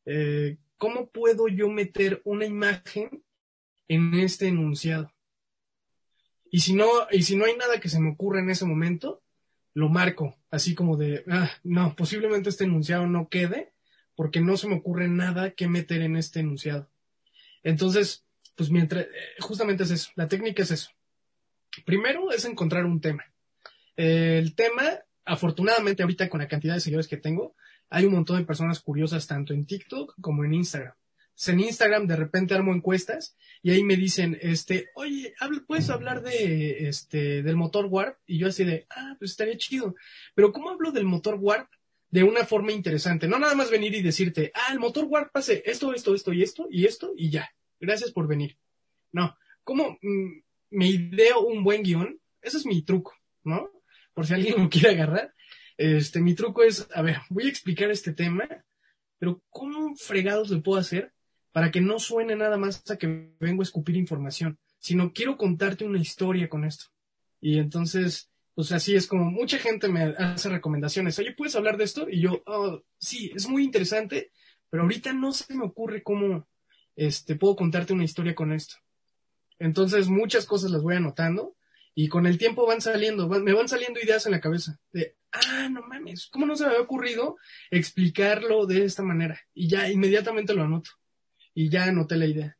[0.05, 3.23] eh, ¿cómo puedo yo meter una imagen
[3.87, 5.13] en este enunciado?
[6.51, 9.21] Y si no, y si no hay nada que se me ocurra en ese momento,
[9.75, 13.73] lo marco, así como de, ah, no, posiblemente este enunciado no quede
[14.15, 16.89] porque no se me ocurre nada que meter en este enunciado.
[17.61, 19.09] Entonces, pues mientras, eh,
[19.39, 20.89] justamente es eso, la técnica es eso.
[21.85, 23.25] Primero es encontrar un tema.
[23.97, 24.83] el tema,
[25.25, 27.55] afortunadamente ahorita con la cantidad de seguidores que tengo,
[27.89, 30.95] hay un montón de personas curiosas tanto en TikTok como en Instagram
[31.47, 35.33] en Instagram de repente armo encuestas y ahí me dicen, este, oye,
[35.67, 38.17] ¿puedes hablar de, este, del motor Warp?
[38.25, 39.95] Y yo así de, ah, pues estaría chido.
[40.33, 41.69] Pero ¿cómo hablo del motor Warp
[42.09, 43.27] de una forma interesante?
[43.27, 46.43] No nada más venir y decirte, ah, el motor Warp hace esto, esto, esto y
[46.43, 47.49] esto y esto y ya.
[47.79, 48.57] Gracias por venir.
[49.11, 52.19] No, ¿cómo mm, me ideo un buen guion?
[52.41, 53.69] Ese es mi truco, ¿no?
[54.13, 55.33] Por si alguien me quiere agarrar.
[55.77, 58.47] Este, mi truco es, a ver, voy a explicar este tema,
[59.17, 61.13] pero ¿cómo fregados le puedo hacer
[61.55, 65.85] para que no suene nada más a que vengo a escupir información, sino quiero contarte
[65.85, 66.87] una historia con esto.
[67.39, 71.17] Y entonces, pues así es como mucha gente me hace recomendaciones.
[71.17, 72.09] Oye, ¿puedes hablar de esto?
[72.09, 74.33] Y yo, oh, sí, es muy interesante,
[74.69, 76.45] pero ahorita no se me ocurre cómo
[76.97, 78.75] este, puedo contarte una historia con esto.
[79.57, 81.55] Entonces, muchas cosas las voy anotando
[81.93, 85.69] y con el tiempo van saliendo, me van saliendo ideas en la cabeza de, ah,
[85.71, 87.37] no mames, ¿cómo no se me había ocurrido
[87.71, 89.39] explicarlo de esta manera?
[89.53, 90.91] Y ya inmediatamente lo anoto
[91.55, 92.57] y ya anoté la idea.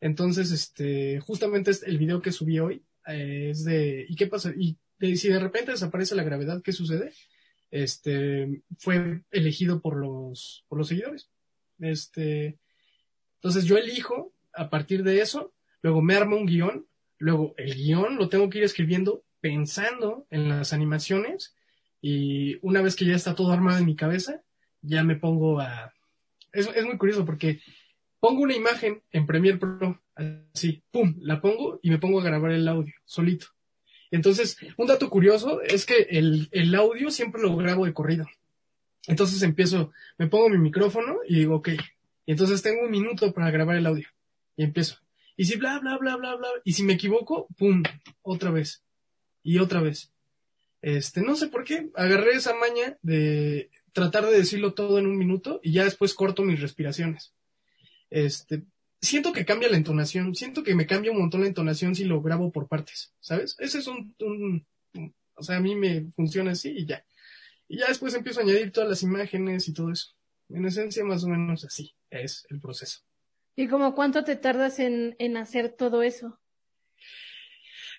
[0.00, 4.52] Entonces, este, justamente el video que subí hoy eh, es de, ¿y qué pasa?
[4.56, 4.76] Y
[5.16, 7.12] si de repente desaparece la gravedad, ¿qué sucede?
[7.70, 11.28] Este, fue elegido por los, por los seguidores.
[11.78, 12.58] Este,
[13.36, 16.86] entonces yo elijo a partir de eso, luego me armo un guion,
[17.18, 21.54] luego el guion lo tengo que ir escribiendo pensando en las animaciones
[22.00, 24.42] y una vez que ya está todo armado en mi cabeza,
[24.80, 25.92] ya me pongo a...
[26.52, 27.60] Es, es muy curioso porque
[28.20, 32.52] pongo una imagen en Premiere Pro, así, pum, la pongo y me pongo a grabar
[32.52, 33.46] el audio solito.
[34.10, 38.26] Entonces, un dato curioso es que el, el audio siempre lo grabo de corrido.
[39.06, 41.70] Entonces empiezo, me pongo mi micrófono y digo, ok.
[42.26, 44.08] Y entonces tengo un minuto para grabar el audio.
[44.56, 44.96] Y empiezo.
[45.36, 46.48] Y si bla, bla, bla, bla, bla.
[46.64, 47.82] Y si me equivoco, pum,
[48.22, 48.82] otra vez.
[49.42, 50.12] Y otra vez.
[50.82, 55.16] Este, no sé por qué, agarré esa maña de tratar de decirlo todo en un
[55.16, 57.34] minuto y ya después corto mis respiraciones.
[58.10, 58.62] Este,
[59.00, 62.22] siento que cambia la entonación, siento que me cambia un montón la entonación si lo
[62.22, 63.56] grabo por partes, ¿sabes?
[63.58, 64.66] Ese es un, un,
[65.34, 67.04] o sea, a mí me funciona así y ya.
[67.68, 70.14] Y ya después empiezo a añadir todas las imágenes y todo eso.
[70.48, 73.00] En esencia, más o menos así es el proceso.
[73.54, 76.38] ¿Y como cuánto te tardas en, en hacer todo eso?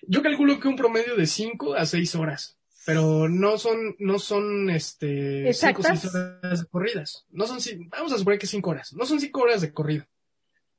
[0.02, 4.70] Yo calculo que un promedio de 5 a 6 horas, pero no son, no son,
[4.70, 7.26] este, 5 o 6 horas de corridas.
[7.30, 8.92] No son, vamos a suponer que 5 horas.
[8.94, 10.06] No son 5 horas de corrido.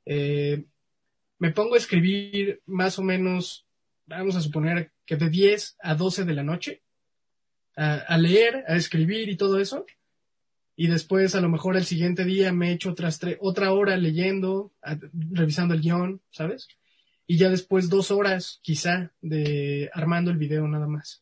[0.04, 0.64] Eh,
[1.38, 3.66] me pongo a escribir más o menos,
[4.06, 6.82] vamos a suponer que de 10 a 12 de la noche,
[7.76, 9.86] a, leer, a escribir y todo eso.
[10.76, 14.72] Y después a lo mejor el siguiente día me echo otras otra hora leyendo,
[15.30, 16.68] revisando el guion, ¿sabes?
[17.26, 21.21] Y ya después dos horas quizá de armando el video nada más.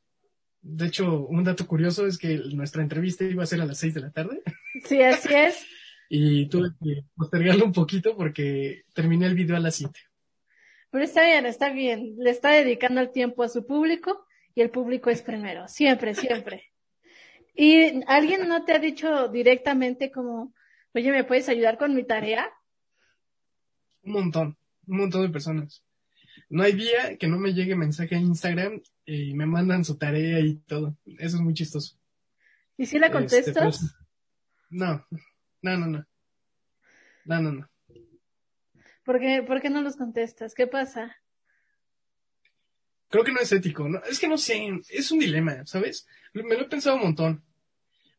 [0.63, 3.95] De hecho, un dato curioso es que nuestra entrevista iba a ser a las 6
[3.95, 4.43] de la tarde.
[4.85, 5.67] Sí, así es
[6.13, 9.99] y tuve que postergarlo un poquito porque terminé el video a las 7.
[10.91, 12.17] Pero está bien, está bien.
[12.19, 15.69] Le está dedicando el tiempo a su público y el público es primero.
[15.69, 16.73] Siempre, siempre.
[17.55, 20.53] ¿Y alguien no te ha dicho directamente como,
[20.95, 22.51] oye, ¿me puedes ayudar con mi tarea?
[24.03, 25.85] Un montón, un montón de personas.
[26.51, 30.41] No hay día que no me llegue mensaje a Instagram y me mandan su tarea
[30.41, 30.97] y todo.
[31.19, 31.97] Eso es muy chistoso.
[32.77, 33.95] ¿Y si la este, contestas?
[34.69, 35.07] no,
[35.63, 36.07] no, no, no.
[37.25, 37.71] No, no, no.
[39.05, 40.55] ¿Por qué, ¿Por qué no los contestas?
[40.55, 41.17] ¿Qué pasa?
[43.09, 43.89] Creo que no es ético.
[43.89, 46.07] No, es que no sé, es un dilema, ¿sabes?
[46.33, 47.45] Me lo he pensado un montón.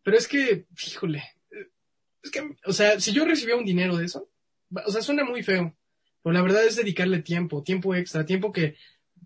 [0.03, 1.23] Pero es que, híjole,
[2.23, 4.29] es que, o sea, si yo recibiera un dinero de eso,
[4.85, 5.75] o sea, suena muy feo.
[6.23, 8.75] Pero la verdad es dedicarle tiempo, tiempo extra, tiempo que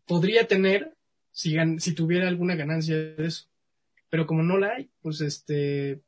[0.05, 0.93] podría tener
[1.31, 3.47] si, si tuviera alguna ganancia de eso.
[4.09, 6.01] Pero como no la hay, pues este,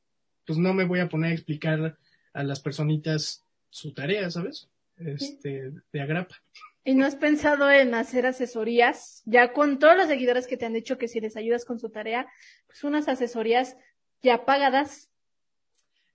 [0.46, 1.98] pues no me voy a poner a explicar
[2.34, 4.70] a las personitas su tarea, ¿sabes?
[4.98, 6.36] Este, de agrapa.
[6.84, 9.22] ¿Y no has pensado en hacer asesorías?
[9.26, 11.90] Ya con todos los seguidores que te han dicho que si les ayudas con su
[11.90, 12.28] tarea,
[12.66, 13.76] pues unas asesorías
[14.22, 15.10] ya pagadas.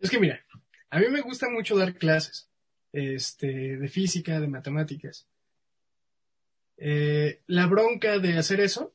[0.00, 0.44] Es que mira,
[0.88, 2.50] a mí me gusta mucho dar clases,
[2.92, 5.26] este, de física, de matemáticas.
[6.76, 8.94] Eh, la bronca de hacer eso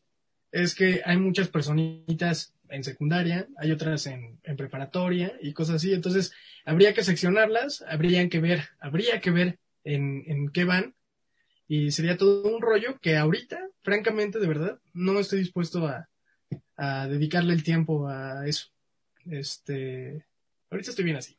[0.51, 5.93] es que hay muchas personitas en secundaria, hay otras en, preparatoria y cosas así.
[5.93, 6.33] Entonces,
[6.65, 10.95] habría que seccionarlas, habría que ver, habría que ver en, en qué van
[11.67, 16.09] y sería todo un rollo que ahorita, francamente, de verdad, no estoy dispuesto a,
[16.77, 18.67] a dedicarle el tiempo a eso.
[19.25, 20.25] Este,
[20.69, 21.37] ahorita estoy bien así.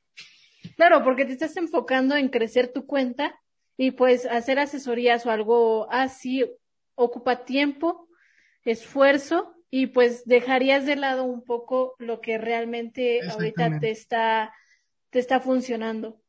[0.76, 3.38] Claro, porque te estás enfocando en crecer tu cuenta
[3.76, 6.44] y pues hacer asesorías o algo así
[6.94, 8.08] ocupa tiempo,
[8.64, 14.52] esfuerzo y pues dejarías de lado un poco lo que realmente ahorita te está,
[15.10, 16.20] te está funcionando.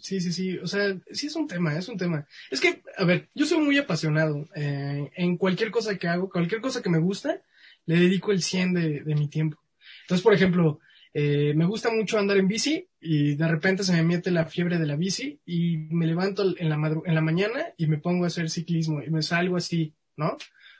[0.00, 2.26] Sí, sí, sí, o sea, sí es un tema, es un tema.
[2.50, 6.60] Es que, a ver, yo soy muy apasionado eh, en cualquier cosa que hago, cualquier
[6.60, 7.42] cosa que me gusta,
[7.84, 9.58] le dedico el 100 de, de mi tiempo.
[10.02, 10.80] Entonces, por ejemplo,
[11.14, 14.78] eh, me gusta mucho andar en bici y de repente se me mete la fiebre
[14.78, 18.28] de la bici y me levanto en la, en la mañana y me pongo a
[18.28, 20.36] hacer ciclismo y me salgo así, ¿no?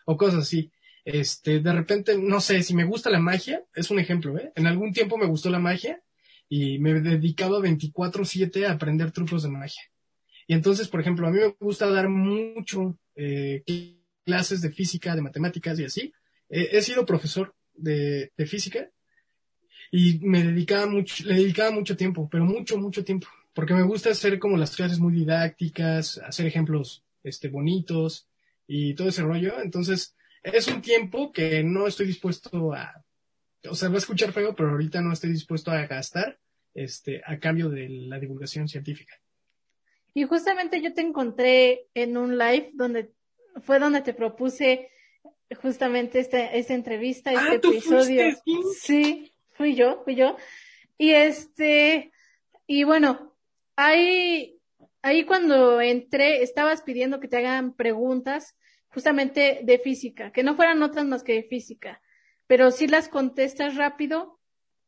[0.06, 0.70] O cosas así.
[1.04, 4.52] Este, de repente, no sé, si me gusta la magia, es un ejemplo, ¿eh?
[4.54, 6.02] En algún tiempo me gustó la magia
[6.48, 9.82] y me he dedicado 24/7 a aprender trucos de magia.
[10.46, 13.62] Y entonces, por ejemplo, a mí me gusta dar mucho eh,
[14.24, 16.12] clases de física, de matemáticas y así.
[16.48, 18.90] he sido profesor de, de, física
[19.94, 24.10] y me dedicaba mucho, le dedicaba mucho tiempo, pero mucho, mucho tiempo, porque me gusta
[24.10, 28.26] hacer como las clases muy didácticas, hacer ejemplos este, bonitos
[28.66, 29.60] y todo ese rollo.
[29.62, 33.04] Entonces, es un tiempo que no estoy dispuesto a,
[33.68, 36.38] o sea, va a escuchar feo, pero ahorita no estoy dispuesto a gastar,
[36.72, 39.20] este, a cambio de la divulgación científica.
[40.14, 43.12] Y justamente yo te encontré en un live donde
[43.62, 44.88] fue donde te propuse
[45.60, 48.24] justamente esta, esta entrevista, ah, este episodio.
[48.80, 50.36] sí, fui yo, fui yo.
[50.98, 52.12] Y este,
[52.66, 53.34] y bueno,
[53.76, 54.58] ahí,
[55.02, 58.56] ahí cuando entré, estabas pidiendo que te hagan preguntas
[58.88, 62.02] justamente de física, que no fueran otras más que de física,
[62.46, 64.38] pero sí las contestas rápido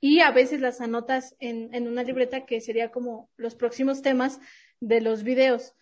[0.00, 4.38] y a veces las anotas en, en una libreta que sería como los próximos temas,
[4.80, 5.74] de los videos.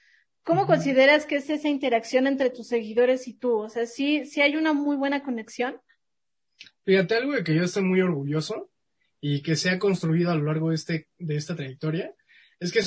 [0.44, 3.58] ¿Cómo consideras que es esa interacción entre tus seguidores y tú?
[3.58, 5.80] O sea, sí, sí hay una muy buena conexión.
[6.84, 8.70] Fíjate, algo de que yo estoy muy orgulloso
[9.24, 12.12] y que se ha construido a lo largo de, este, de esta trayectoria,
[12.58, 12.82] es que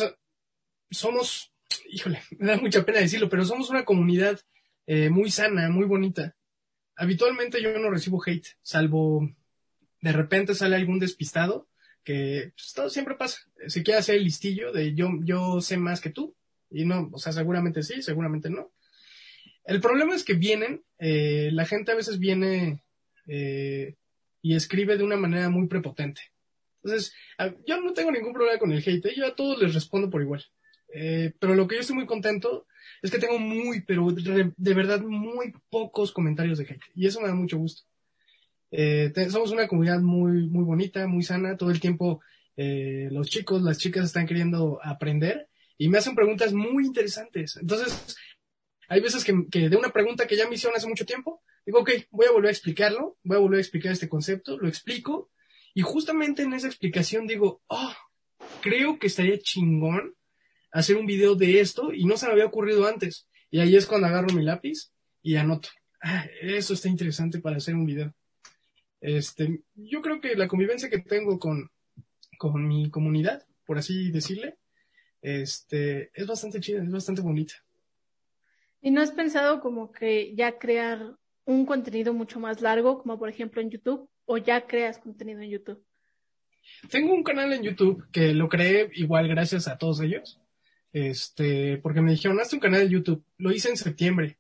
[0.92, 1.54] somos,
[1.90, 4.40] híjole, me da mucha pena decirlo, pero somos una comunidad
[4.86, 6.36] eh, muy sana, muy bonita.
[6.98, 9.28] Habitualmente yo no recibo hate, salvo
[10.02, 11.68] de repente sale algún despistado
[12.04, 13.40] que pues, todo siempre pasa.
[13.68, 16.36] Se quiere hacer el listillo de yo, yo sé más que tú.
[16.70, 18.74] Y no, o sea, seguramente sí, seguramente no.
[19.64, 22.84] El problema es que vienen, eh, la gente a veces viene
[23.26, 23.96] eh,
[24.46, 26.22] y escribe de una manera muy prepotente.
[26.84, 27.16] Entonces,
[27.66, 29.14] yo no tengo ningún problema con el hate, ¿eh?
[29.18, 30.46] yo a todos les respondo por igual.
[31.40, 32.68] pero lo que yo estoy muy contento
[33.02, 36.84] es que tengo muy, pero de verdad muy pocos comentarios de hate.
[36.94, 37.88] Y eso me da mucho gusto.
[39.32, 41.58] somos una comunidad muy, muy bonita, muy sana.
[41.58, 42.22] Todo el tiempo
[42.56, 47.58] los chicos, las chicas están queriendo aprender y me hacen preguntas muy interesantes.
[47.58, 48.16] Entonces,
[48.88, 51.92] hay veces que, de una pregunta que ya me hicieron hace mucho tiempo, digo, ok,
[52.12, 55.32] voy a volver a explicarlo, voy a volver a explicar este concepto, lo explico,
[55.74, 57.94] y justamente en esa explicación digo, oh,
[58.62, 60.16] creo que estaría chingón
[60.72, 63.28] hacer un video de esto y no se me había ocurrido antes.
[63.50, 64.92] Y ahí es cuando agarro mi lápiz
[65.22, 65.70] y anoto.
[66.02, 68.14] Ah, eso está interesante para hacer un video.
[69.02, 71.70] Este, yo creo que la convivencia que tengo con,
[72.38, 74.58] con mi comunidad, por así decirle,
[75.22, 77.54] este, es bastante chida, es bastante bonita.
[78.82, 83.30] ¿Y no has pensado como que ya crear un contenido mucho más largo, como por
[83.30, 85.84] ejemplo en YouTube, o ya creas contenido en YouTube?
[86.90, 90.40] Tengo un canal en YouTube que lo creé igual gracias a todos ellos.
[90.92, 93.24] Este, porque me dijeron, hazte un canal en YouTube.
[93.38, 94.38] Lo hice en septiembre.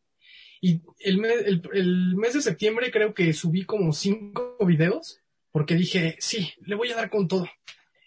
[0.61, 5.19] Y el mes, el mes de septiembre creo que subí como cinco videos,
[5.51, 7.47] porque dije, sí, le voy a dar con todo.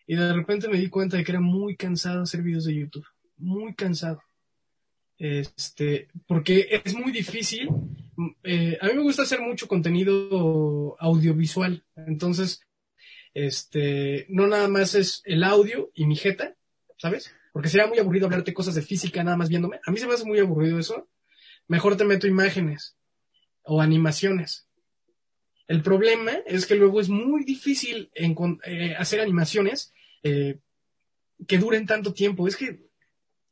[0.07, 3.07] Y de repente me di cuenta de que era muy cansado hacer videos de YouTube.
[3.37, 4.23] Muy cansado.
[5.19, 7.69] Este, porque es muy difícil.
[8.43, 11.85] Eh, a mí me gusta hacer mucho contenido audiovisual.
[11.97, 12.61] Entonces,
[13.35, 16.57] este, no nada más es el audio y mi jeta,
[16.97, 17.33] ¿sabes?
[17.53, 19.81] Porque sería muy aburrido hablarte cosas de física nada más viéndome.
[19.87, 21.09] A mí se me hace muy aburrido eso.
[21.69, 22.97] Mejor te meto imágenes
[23.63, 24.67] o animaciones.
[25.69, 29.93] El problema es que luego es muy difícil eh, hacer animaciones
[30.23, 30.59] eh,
[31.47, 32.49] que duren tanto tiempo.
[32.49, 32.81] Es que,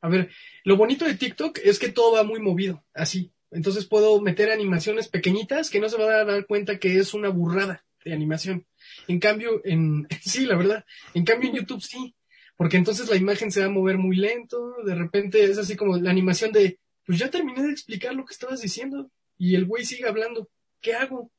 [0.00, 0.30] a ver,
[0.64, 3.30] lo bonito de TikTok es que todo va muy movido, así.
[3.50, 7.28] Entonces puedo meter animaciones pequeñitas que no se van a dar cuenta que es una
[7.28, 8.66] burrada de animación.
[9.08, 10.84] En cambio, en, sí, la verdad,
[11.14, 12.14] en cambio en YouTube sí,
[12.56, 15.96] porque entonces la imagen se va a mover muy lento, de repente es así como
[15.96, 19.84] la animación de, pues ya terminé de explicar lo que estabas diciendo y el güey
[19.84, 20.48] sigue hablando,
[20.80, 21.30] ¿qué hago?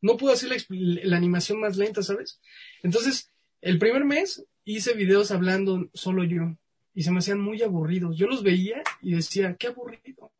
[0.00, 2.40] No puedo hacer la animación más lenta, ¿sabes?
[2.82, 3.30] Entonces,
[3.62, 6.56] el primer mes hice videos hablando solo yo
[6.94, 8.16] y se me hacían muy aburridos.
[8.16, 10.30] Yo los veía y decía, qué aburrido.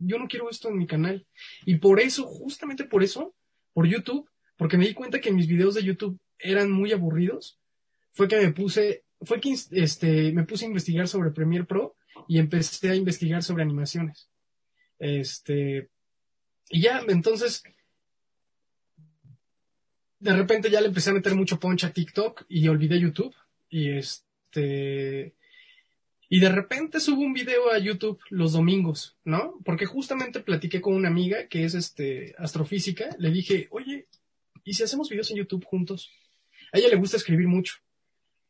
[0.00, 1.26] Yo no quiero esto en mi canal.
[1.64, 3.34] Y por eso, justamente por eso,
[3.72, 7.58] por YouTube, porque me di cuenta que mis videos de YouTube eran muy aburridos,
[8.12, 11.96] fue que me puse, fue que este, me puse a investigar sobre Premiere Pro
[12.26, 14.28] y empecé a investigar sobre animaciones.
[14.98, 15.88] Este,
[16.70, 17.62] y ya, entonces,
[20.18, 23.34] de repente ya le empecé a meter mucho punch a TikTok y olvidé YouTube.
[23.68, 25.34] Y este.
[26.32, 29.58] Y de repente subo un video a YouTube los domingos, ¿no?
[29.64, 33.08] Porque justamente platiqué con una amiga que es este astrofísica.
[33.18, 34.06] Le dije, oye,
[34.62, 36.08] ¿y si hacemos videos en YouTube juntos?
[36.72, 37.74] A ella le gusta escribir mucho.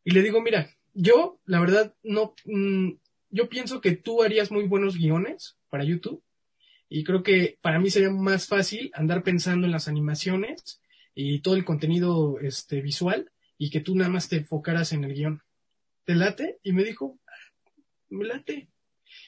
[0.04, 2.34] Y le digo, mira, yo, la verdad, no.
[2.44, 2.90] Mm,
[3.30, 6.22] yo pienso que tú harías muy buenos guiones para YouTube.
[6.90, 10.82] Y creo que para mí sería más fácil andar pensando en las animaciones
[11.14, 15.14] y todo el contenido este, visual y que tú nada más te enfocaras en el
[15.14, 15.42] guion.
[16.04, 16.58] ¿Te late?
[16.62, 17.18] Y me dijo,
[18.10, 18.68] me late.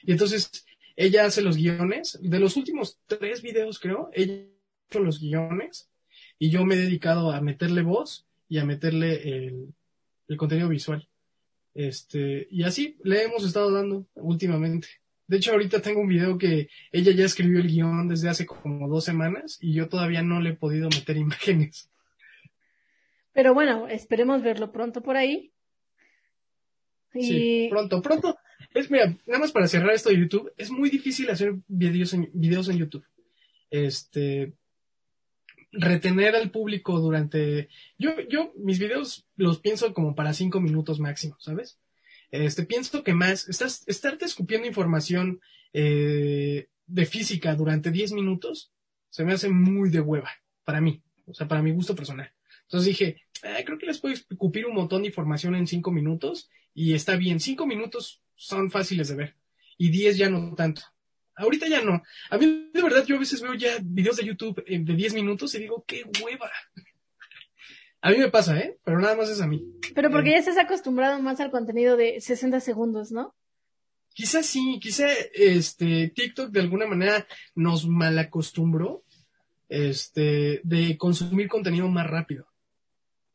[0.02, 0.50] Y entonces
[0.96, 2.18] ella hace los guiones.
[2.22, 5.90] De los últimos tres videos, creo, ella ha hecho los guiones
[6.38, 9.74] y yo me he dedicado a meterle voz y a meterle el,
[10.28, 11.08] el contenido visual.
[11.74, 14.88] Este, y así le hemos estado dando últimamente.
[15.26, 18.88] De hecho, ahorita tengo un video que ella ya escribió el guion desde hace como
[18.88, 21.90] dos semanas y yo todavía no le he podido meter imágenes.
[23.32, 25.52] Pero bueno, esperemos verlo pronto por ahí.
[27.14, 28.36] Sí, pronto, pronto.
[28.74, 32.30] Es, mira, nada más para cerrar esto de YouTube, es muy difícil hacer videos en,
[32.32, 33.04] videos en YouTube.
[33.70, 34.52] Este,
[35.72, 37.68] retener al público durante,
[37.98, 41.78] yo, yo, mis videos los pienso como para cinco minutos máximo, ¿sabes?
[42.30, 45.40] Este, pienso que más, estás, estarte escupiendo información
[45.72, 48.72] eh, de física durante 10 minutos
[49.10, 50.30] se me hace muy de hueva,
[50.64, 52.32] para mí, o sea, para mi gusto personal.
[52.62, 53.22] Entonces dije,
[53.66, 57.38] creo que les puedo escupir un montón de información en 5 minutos y está bien,
[57.38, 59.36] 5 minutos son fáciles de ver.
[59.78, 60.82] Y 10 ya no tanto.
[61.34, 62.02] Ahorita ya no.
[62.30, 65.14] A mí, de verdad, yo a veces veo ya videos de YouTube eh, de 10
[65.14, 66.50] minutos y digo, qué hueva.
[68.04, 68.78] A mí me pasa, ¿eh?
[68.84, 69.64] Pero nada más es a mí.
[69.94, 73.32] Pero porque Eh, ya estás acostumbrado más al contenido de 60 segundos, ¿no?
[74.12, 77.24] Quizás sí, quizá este TikTok de alguna manera
[77.54, 79.04] nos malacostumbró
[79.68, 82.48] este de consumir contenido más rápido.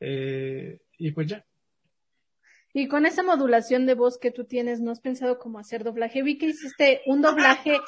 [0.02, 1.46] Eh, y pues ya.
[2.78, 6.22] Y con esa modulación de voz que tú tienes, ¿no has pensado cómo hacer doblaje?
[6.22, 7.80] Vi que hiciste un doblaje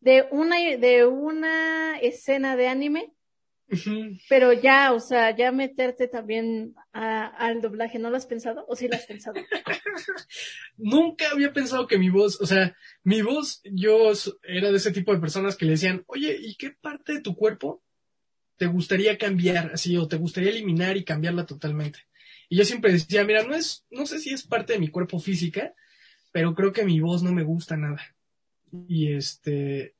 [0.00, 3.12] de una, de una escena de anime,
[4.30, 8.64] pero ya, o sea, ya meterte también a- al doblaje, ¿no lo has pensado?
[8.68, 9.36] ¿O sí lo has pensado?
[10.78, 14.12] Nunca había pensado que mi voz, o sea, mi voz, yo
[14.44, 17.36] era de ese tipo de personas que le decían, oye, ¿y qué parte de tu
[17.36, 17.82] cuerpo
[18.56, 22.07] te gustaría cambiar así o te gustaría eliminar y cambiarla totalmente?
[22.48, 25.18] Y yo siempre decía, mira, no es, no sé si es parte de mi cuerpo
[25.18, 25.74] física,
[26.32, 28.16] pero creo que mi voz no me gusta nada.
[28.88, 29.94] Y este,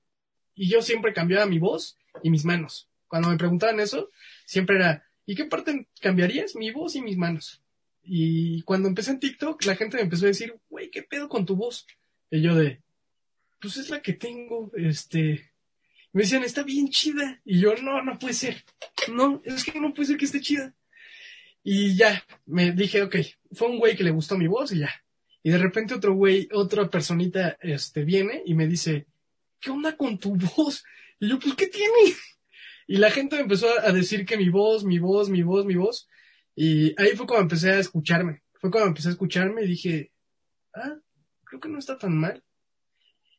[0.54, 2.88] y yo siempre cambiaba mi voz y mis manos.
[3.06, 4.10] Cuando me preguntaban eso,
[4.44, 6.56] siempre era, ¿y qué parte cambiarías?
[6.56, 7.62] Mi voz y mis manos.
[8.02, 11.44] Y cuando empecé en TikTok, la gente me empezó a decir, güey, ¿qué pedo con
[11.44, 11.86] tu voz?
[12.30, 12.82] Y yo de,
[13.60, 15.52] pues es la que tengo, este.
[16.12, 17.40] Me decían, está bien chida.
[17.44, 18.64] Y yo, no, no puede ser.
[19.12, 20.74] No, es que no puede ser que esté chida.
[21.62, 23.16] Y ya, me dije, ok,
[23.52, 24.90] fue un güey que le gustó mi voz y ya.
[25.42, 29.06] Y de repente otro güey, otra personita, este, viene y me dice,
[29.60, 30.84] ¿qué onda con tu voz?
[31.20, 32.14] Y yo, pues, ¿qué tiene?
[32.86, 35.74] Y la gente me empezó a decir que mi voz, mi voz, mi voz, mi
[35.74, 36.08] voz.
[36.54, 38.42] Y ahí fue cuando empecé a escucharme.
[38.54, 40.10] Fue cuando empecé a escucharme y dije,
[40.74, 40.96] ah,
[41.44, 42.42] creo que no está tan mal.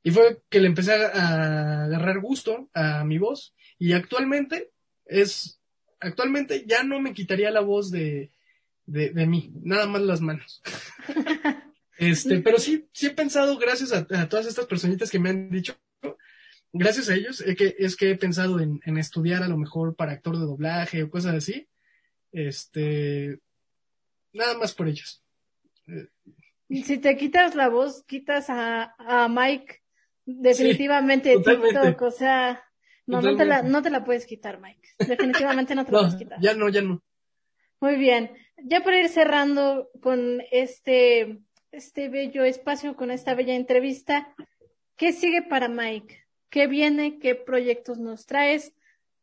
[0.03, 3.55] Y fue que le empecé a, agarrar gusto a mi voz.
[3.77, 4.71] Y actualmente
[5.05, 5.58] es,
[5.99, 8.31] actualmente ya no me quitaría la voz de,
[8.85, 10.61] de, de mí, nada más las manos.
[11.99, 15.49] Este, pero sí, sí he pensado, gracias a, a todas estas personitas que me han
[15.49, 15.77] dicho,
[16.71, 19.97] gracias a ellos, es que, es que he pensado en, en estudiar a lo mejor
[19.97, 21.67] para actor de doblaje o cosas así.
[22.31, 23.39] Este,
[24.31, 25.21] nada más por ellos.
[26.69, 29.81] Si te quitas la voz, quitas a, a Mike
[30.25, 31.79] definitivamente Sí, de totalmente.
[31.81, 32.63] TikTok, o sea,
[33.09, 34.89] no, no te, la, no te la puedes quitar, Mike.
[34.99, 36.39] Definitivamente no te la No, puedes quitar.
[36.41, 37.03] ya no, ya no.
[37.81, 38.31] Muy bien.
[38.63, 41.39] Ya para ir cerrando con este,
[41.71, 44.35] este bello espacio, con esta bella entrevista,
[44.95, 46.25] ¿qué sigue para Mike?
[46.49, 47.19] ¿Qué viene?
[47.19, 48.73] ¿Qué proyectos nos traes?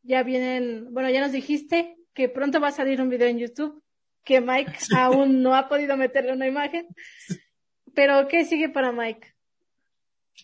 [0.02, 3.82] Ya vienen, bueno, ya nos dijiste que pronto va a salir un video en YouTube,
[4.24, 6.86] que Mike aún no ha podido meterle una imagen.
[7.94, 9.34] Pero, ¿qué sigue para Mike?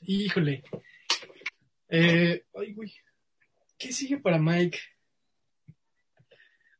[0.02, 0.62] Híjole.
[1.88, 2.92] Eh, ay, güey.
[3.82, 4.78] ¿Qué sigue para Mike?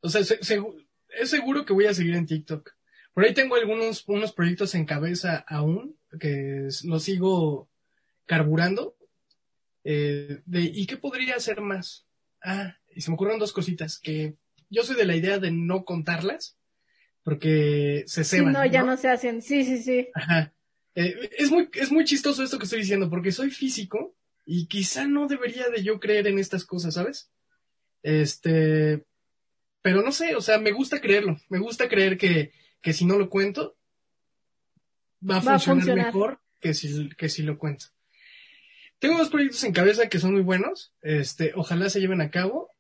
[0.03, 2.71] O sea, se- es seguro que voy a seguir en TikTok.
[3.13, 7.69] Por ahí tengo algunos unos proyectos en cabeza aún, que los sigo
[8.27, 8.97] carburando.
[9.85, 12.07] Eh, de, ¿Y qué podría hacer más?
[12.41, 14.37] Ah, y se me ocurren dos cositas, que
[14.71, 16.57] yo soy de la idea de no contarlas,
[17.25, 18.53] porque se ceban.
[18.53, 19.43] no, ya no se hacen.
[19.43, 20.09] Sí, sí, sí.
[20.15, 20.55] Ajá.
[20.95, 24.15] Eh, es, muy, es muy chistoso esto que estoy diciendo, porque soy físico
[24.45, 27.31] y quizá no debería de yo creer en estas cosas, ¿sabes?
[28.03, 29.05] Este,
[29.83, 33.19] pero no sé, o sea, me gusta creerlo, me gusta creer que, que si no
[33.19, 33.77] lo cuento,
[35.23, 36.07] va a, Va a funcionar, funcionar.
[36.07, 37.87] mejor que si, que si lo cuento.
[38.99, 42.71] Tengo dos proyectos en cabeza que son muy buenos, este, ojalá se lleven a cabo,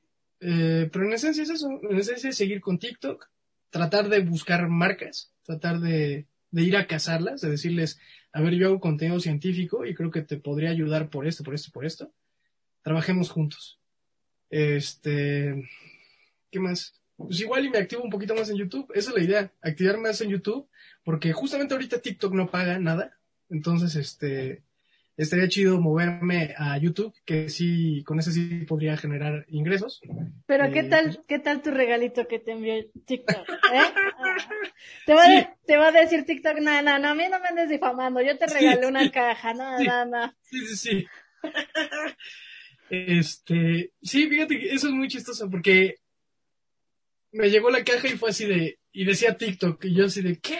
[0.41, 3.29] eh, pero en esencia es eso, en esencia es seguir con TikTok,
[3.71, 7.99] tratar de buscar marcas, tratar de, de ir a cazarlas, de decirles,
[8.33, 11.55] a ver, yo hago contenido científico y creo que te podría ayudar por esto, por
[11.55, 12.13] esto, por esto.
[12.83, 13.81] Trabajemos juntos.
[14.51, 15.69] Este,
[16.51, 17.01] ¿qué más?
[17.17, 18.91] Pues igual y me activo un poquito más en YouTube.
[18.95, 20.69] Esa es la idea, activar más en YouTube,
[21.05, 23.19] porque justamente ahorita TikTok no paga nada.
[23.49, 24.63] Entonces, este,
[25.17, 30.01] estaría chido moverme a YouTube, que sí, con ese sí podría generar ingresos.
[30.47, 32.75] Pero Eh, ¿qué tal, qué tal tu regalito que te envió
[33.07, 33.49] TikTok?
[33.73, 33.81] ¿eh?
[34.19, 34.37] Ah.
[35.07, 35.37] Te, va Sí.
[35.37, 38.21] a, te va a decir TikTok, no, no, no, a mí no me andes difamando,
[38.23, 39.11] yo te Sí, regalé una sí.
[39.11, 40.35] caja, no, no, no.
[40.43, 41.07] Sí, sí, sí.
[42.91, 45.97] Este, sí, fíjate que eso es muy chistoso porque
[47.33, 50.39] me llegó la caja y fue así de, y decía TikTok, y yo así de,
[50.39, 50.59] ¿qué?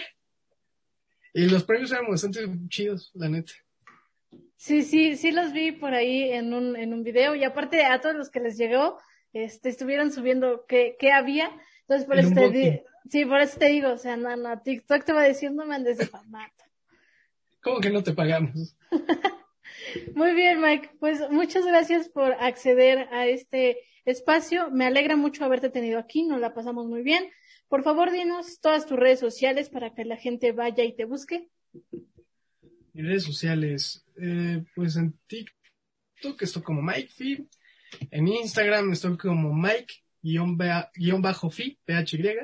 [1.33, 2.39] Y los premios eran bastante
[2.69, 3.53] chidos, la neta.
[4.63, 7.99] Sí, sí, sí los vi por ahí en un, en un video y aparte a
[7.99, 8.97] todos los que les llegó,
[9.33, 11.51] este, estuvieron subiendo qué, qué había.
[11.81, 12.71] Entonces por eso te unboxing.
[12.71, 15.51] di- sí, por eso te digo, o sea, no, no, TikTok te va a decir
[15.51, 16.63] no me andes difamando.
[17.61, 18.77] ¿Cómo que no te pagamos?
[20.15, 20.91] Muy bien, Mike.
[20.97, 24.71] Pues muchas gracias por acceder a este espacio.
[24.71, 26.23] Me alegra mucho haberte tenido aquí.
[26.23, 27.29] Nos la pasamos muy bien.
[27.67, 31.49] Por favor, dinos todas tus redes sociales para que la gente vaya y te busque.
[32.93, 37.47] Mis redes sociales, eh, pues en TikTok estoy como Mike Fi,
[38.11, 40.37] en Instagram estoy como Mike-Fi,
[41.85, 42.37] PHY,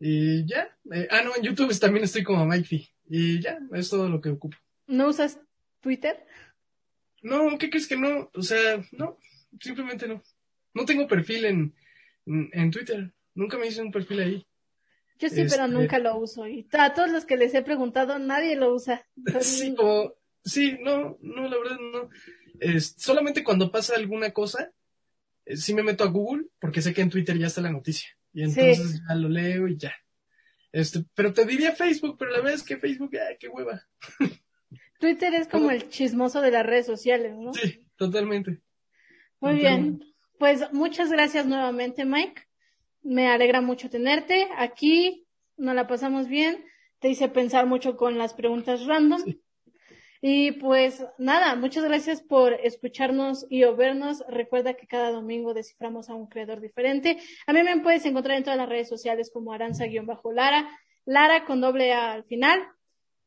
[0.00, 0.76] y ya.
[0.92, 4.20] Eh, ah, no, en YouTube también estoy como Mike Fi, y ya, es todo lo
[4.20, 4.56] que ocupo.
[4.86, 5.40] ¿No usas
[5.80, 6.24] Twitter?
[7.22, 8.30] No, ¿qué crees que no?
[8.34, 9.18] O sea, no,
[9.60, 10.22] simplemente no.
[10.74, 11.74] No tengo perfil en,
[12.26, 13.12] en, Twitter.
[13.34, 14.46] Nunca me hice un perfil ahí.
[15.18, 16.46] Yo sí, pero este, nunca lo uso.
[16.46, 19.06] Y a todos los que les he preguntado, nadie lo usa.
[19.40, 19.74] Sí,
[20.44, 22.10] sí, no, no, la verdad no.
[22.60, 24.72] Es, solamente cuando pasa alguna cosa,
[25.44, 28.08] eh, sí me meto a Google, porque sé que en Twitter ya está la noticia.
[28.32, 29.94] Y entonces ya lo leo y ya.
[30.72, 33.80] Este, pero te diría Facebook, pero la verdad es que Facebook, ay, qué hueva.
[34.98, 37.54] Twitter es como el chismoso de las redes sociales, ¿no?
[37.54, 38.60] Sí, totalmente.
[39.38, 40.02] Muy bien.
[40.38, 42.42] Pues muchas gracias nuevamente, Mike.
[43.04, 45.26] Me alegra mucho tenerte aquí.
[45.56, 46.64] Nos la pasamos bien.
[46.98, 49.22] Te hice pensar mucho con las preguntas random.
[50.22, 54.24] Y pues nada, muchas gracias por escucharnos y o vernos.
[54.26, 57.18] Recuerda que cada domingo desciframos a un creador diferente.
[57.46, 60.66] A mí me puedes encontrar en todas las redes sociales como Aranza-Lara,
[61.04, 62.66] Lara con doble A al final.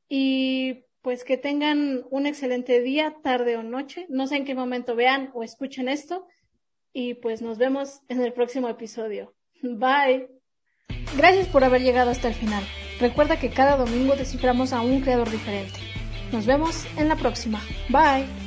[0.09, 4.07] Y pues que tengan un excelente día, tarde o noche.
[4.09, 6.25] No sé en qué momento vean o escuchen esto.
[6.93, 9.36] Y pues nos vemos en el próximo episodio.
[9.61, 10.27] Bye.
[11.15, 12.63] Gracias por haber llegado hasta el final.
[12.99, 15.79] Recuerda que cada domingo desciframos a un creador diferente.
[16.31, 17.61] Nos vemos en la próxima.
[17.89, 18.46] Bye.